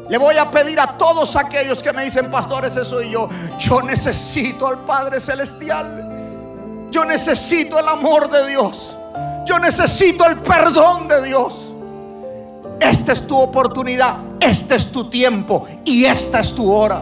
[0.09, 3.29] Le voy a pedir a todos aquellos que me dicen, pastor, ese soy yo.
[3.59, 6.11] Yo necesito al Padre Celestial.
[6.91, 8.97] Yo necesito el amor de Dios.
[9.45, 11.71] Yo necesito el perdón de Dios.
[12.79, 17.01] Esta es tu oportunidad, este es tu tiempo y esta es tu hora.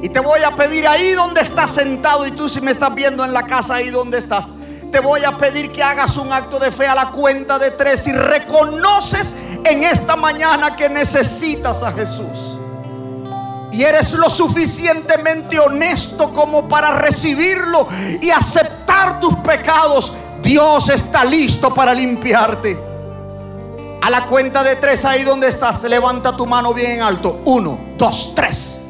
[0.00, 3.24] Y te voy a pedir ahí donde estás sentado y tú si me estás viendo
[3.24, 4.54] en la casa ahí donde estás.
[4.92, 8.06] Te voy a pedir que hagas un acto de fe a la cuenta de tres
[8.06, 12.58] y reconoces en esta mañana que necesitas a Jesús.
[13.72, 17.86] Y eres lo suficientemente honesto como para recibirlo
[18.20, 18.30] y
[19.20, 20.12] tus pecados.
[20.42, 22.78] Dios está listo para limpiarte.
[24.00, 27.40] A la cuenta de tres, ahí donde estás, levanta tu mano bien en alto.
[27.44, 28.80] Uno, dos, tres.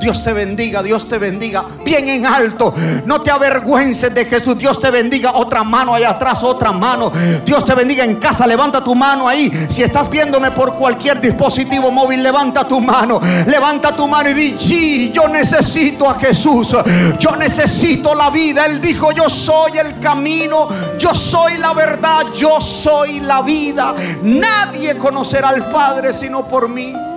[0.00, 1.64] Dios te bendiga, Dios te bendiga.
[1.84, 2.74] Bien en alto.
[3.04, 4.56] No te avergüences de Jesús.
[4.58, 5.32] Dios te bendiga.
[5.34, 7.12] Otra mano allá atrás, otra mano.
[7.44, 8.46] Dios te bendiga en casa.
[8.46, 9.50] Levanta tu mano ahí.
[9.68, 13.20] Si estás viéndome por cualquier dispositivo móvil, levanta tu mano.
[13.46, 16.76] Levanta tu mano y di, sí, yo necesito a Jesús.
[17.18, 18.66] Yo necesito la vida.
[18.66, 20.68] Él dijo, yo soy el camino.
[20.98, 22.26] Yo soy la verdad.
[22.34, 23.94] Yo soy la vida.
[24.22, 27.07] Nadie conocerá al Padre sino por mí.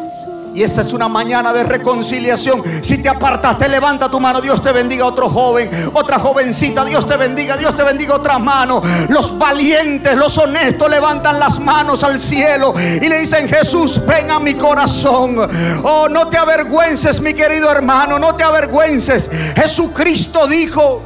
[0.53, 2.61] Y esta es una mañana de reconciliación.
[2.81, 4.41] Si te apartaste, levanta tu mano.
[4.41, 5.05] Dios te bendiga.
[5.05, 6.83] Otro joven, otra jovencita.
[6.83, 7.55] Dios te bendiga.
[7.55, 8.15] Dios te bendiga.
[8.15, 8.81] Otra mano.
[9.09, 14.39] Los valientes, los honestos levantan las manos al cielo y le dicen: Jesús, ven a
[14.39, 15.37] mi corazón.
[15.83, 18.19] Oh, no te avergüences, mi querido hermano.
[18.19, 19.29] No te avergüences.
[19.55, 21.01] Jesucristo dijo: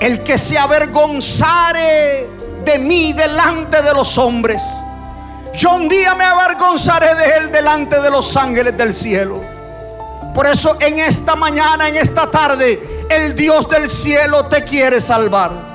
[0.00, 2.28] El que se avergonzare
[2.64, 4.62] de mí delante de los hombres.
[5.54, 9.42] Yo un día me avergonzaré de él delante de los ángeles del cielo.
[10.34, 15.69] Por eso en esta mañana, en esta tarde, el Dios del cielo te quiere salvar.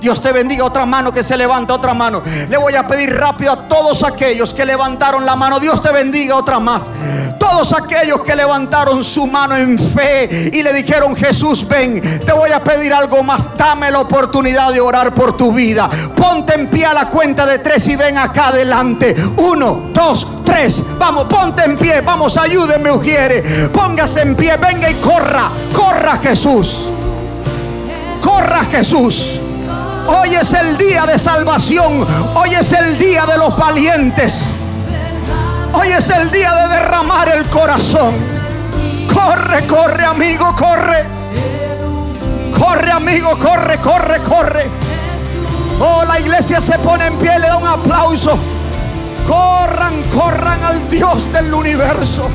[0.00, 0.64] Dios te bendiga.
[0.64, 2.22] Otra mano que se levanta, otra mano.
[2.48, 5.60] Le voy a pedir rápido a todos aquellos que levantaron la mano.
[5.60, 6.90] Dios te bendiga, otra más.
[7.38, 12.50] Todos aquellos que levantaron su mano en fe y le dijeron, Jesús, ven, te voy
[12.50, 13.56] a pedir algo más.
[13.56, 15.88] Dame la oportunidad de orar por tu vida.
[16.14, 19.16] Ponte en pie a la cuenta de tres y ven acá adelante.
[19.38, 20.84] Uno, dos, tres.
[20.98, 22.00] Vamos, ponte en pie.
[22.02, 23.68] Vamos, ayúdenme, Ujiere.
[23.68, 25.50] Póngase en pie, venga y corra.
[25.72, 26.88] Corra, Jesús.
[28.22, 29.40] Corra, Jesús.
[30.12, 32.04] Hoy es el día de salvación.
[32.34, 34.54] Hoy es el día de los valientes.
[35.72, 38.14] Hoy es el día de derramar el corazón.
[39.12, 41.06] Corre, corre, amigo, corre.
[42.58, 44.70] Corre, amigo, corre, corre, corre.
[45.78, 48.36] Oh, la iglesia se pone en pie, le da un aplauso.
[49.28, 52.28] Corran, corran al Dios del universo.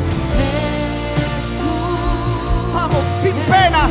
[2.73, 3.89] Vamos, sin pena,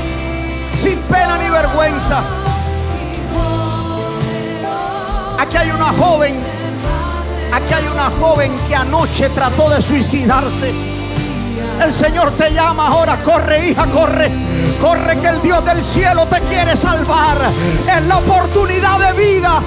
[0.74, 2.43] sin pena ni vergüenza.
[5.38, 6.36] Aquí hay una joven,
[7.52, 10.72] aquí hay una joven que anoche trató de suicidarse.
[11.82, 14.30] El Señor te llama ahora, corre hija, corre,
[14.80, 17.38] corre que el Dios del cielo te quiere salvar.
[17.88, 19.60] Es la oportunidad de vida.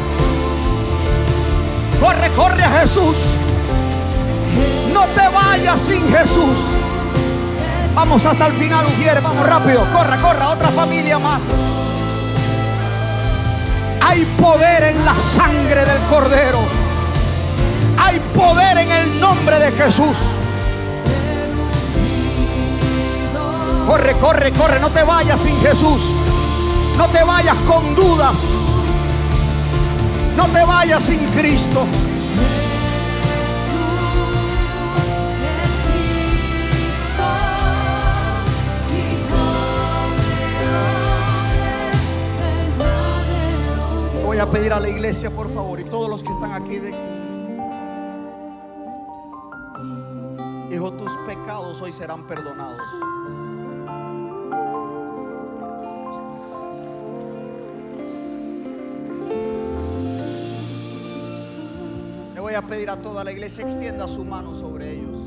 [2.00, 3.18] Corre, corre a Jesús.
[4.94, 6.60] No te vayas sin Jesús.
[7.94, 9.22] Vamos hasta el final, Ujier.
[9.22, 9.84] Vamos rápido.
[9.92, 10.50] Corra, corra.
[10.50, 11.42] Otra familia más.
[14.10, 16.60] Hay poder en la sangre del Cordero.
[17.98, 20.18] Hay poder en el nombre de Jesús.
[23.86, 24.80] Corre, corre, corre.
[24.80, 26.14] No te vayas sin Jesús.
[26.98, 28.38] No te vayas con dudas.
[30.38, 31.86] No te vayas sin Cristo.
[44.38, 46.90] Voy a pedir a la iglesia, por favor, y todos los que están aquí, de...
[50.70, 52.78] Hijo, tus pecados hoy serán perdonados.
[62.36, 65.18] Le voy a pedir a toda la iglesia, extienda su mano sobre ellos.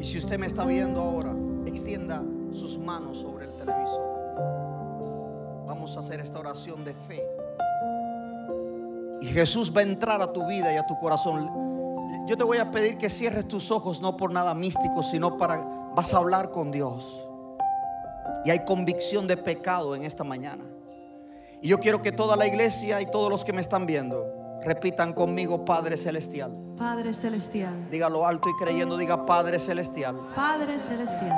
[0.00, 1.34] Y si usted me está viendo ahora,
[1.66, 4.00] extienda sus manos sobre el televisor.
[5.66, 7.47] Vamos a hacer esta oración de fe.
[9.20, 11.50] Y Jesús va a entrar a tu vida y a tu corazón.
[12.26, 15.62] Yo te voy a pedir que cierres tus ojos, no por nada místico, sino para,
[15.94, 17.28] vas a hablar con Dios.
[18.44, 20.64] Y hay convicción de pecado en esta mañana.
[21.60, 24.26] Y yo quiero que toda la iglesia y todos los que me están viendo
[24.62, 26.52] repitan conmigo, Padre Celestial.
[26.76, 27.88] Padre Celestial.
[27.90, 30.16] Dígalo alto y creyendo, diga Padre Celestial.
[30.34, 31.36] Padre Celestial.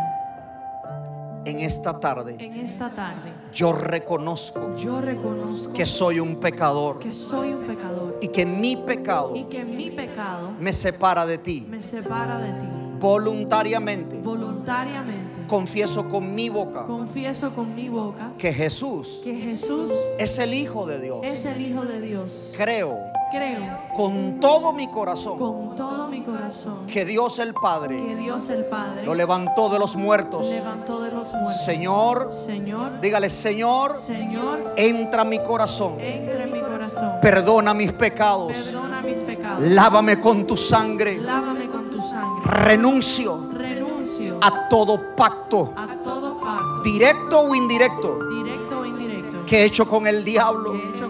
[1.46, 7.12] En esta tarde En esta tarde yo reconozco yo reconozco que soy un pecador que
[7.12, 11.66] soy un pecador y que mi pecado y que mi pecado me separa de ti.
[11.68, 12.66] me separa de ti.
[13.00, 20.38] Voluntariamente Voluntariamente confieso con mi boca confieso con mi boca que Jesús que Jesús es
[20.38, 21.20] el Hijo de Dios.
[21.24, 22.52] es el Hijo de Dios.
[22.56, 22.98] Creo
[23.30, 28.50] Creo con todo mi corazón con todo mi corazón que Dios el que Padre Dios
[28.50, 30.48] el Padre lo levantó de los muertos.
[30.48, 31.64] levantó de los muertos.
[31.64, 36.00] Señor, Señor, dígale, Señor, Señor, entra a mi corazón.
[36.00, 37.12] entra en mi corazón.
[37.20, 38.52] Perdona mis pecados.
[38.52, 39.60] Perdona mis pecados.
[39.60, 41.18] Lávame con tu sangre.
[41.18, 42.50] Lávame con tu sangre.
[42.50, 49.60] Renuncio Renuncio a todo pacto, a todo pacto, directo o indirecto, directo o indirecto, que
[49.60, 51.09] he hecho con el diablo, que he hecho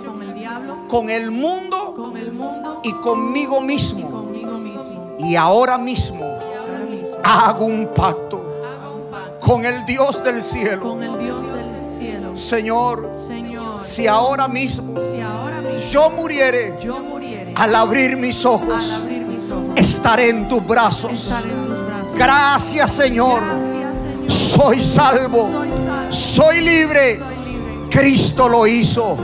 [0.91, 4.11] con el mundo con el mundo y conmigo y mismo.
[4.11, 5.17] conmigo mismo.
[5.21, 10.23] Y ahora mismo Y ahora mismo hago un pacto hago un pacto con el Dios
[10.25, 10.83] del cielo.
[10.83, 12.35] con el Dios del cielo.
[12.37, 18.45] Señor, Señor, si ahora mismo si ahora mismo yo muriere yo muriere, al abrir mis
[18.45, 21.11] al ojos, abrir mis ojos, estaré en tus brazos.
[21.11, 22.15] en tus brazos.
[22.17, 23.41] Gracias Señor.
[23.41, 24.31] Gracias, Señor.
[24.31, 25.49] Soy salvo.
[25.49, 26.11] Soy salvo.
[26.11, 27.19] Soy libre.
[27.19, 27.89] Soy libre.
[27.91, 29.17] Cristo lo hizo.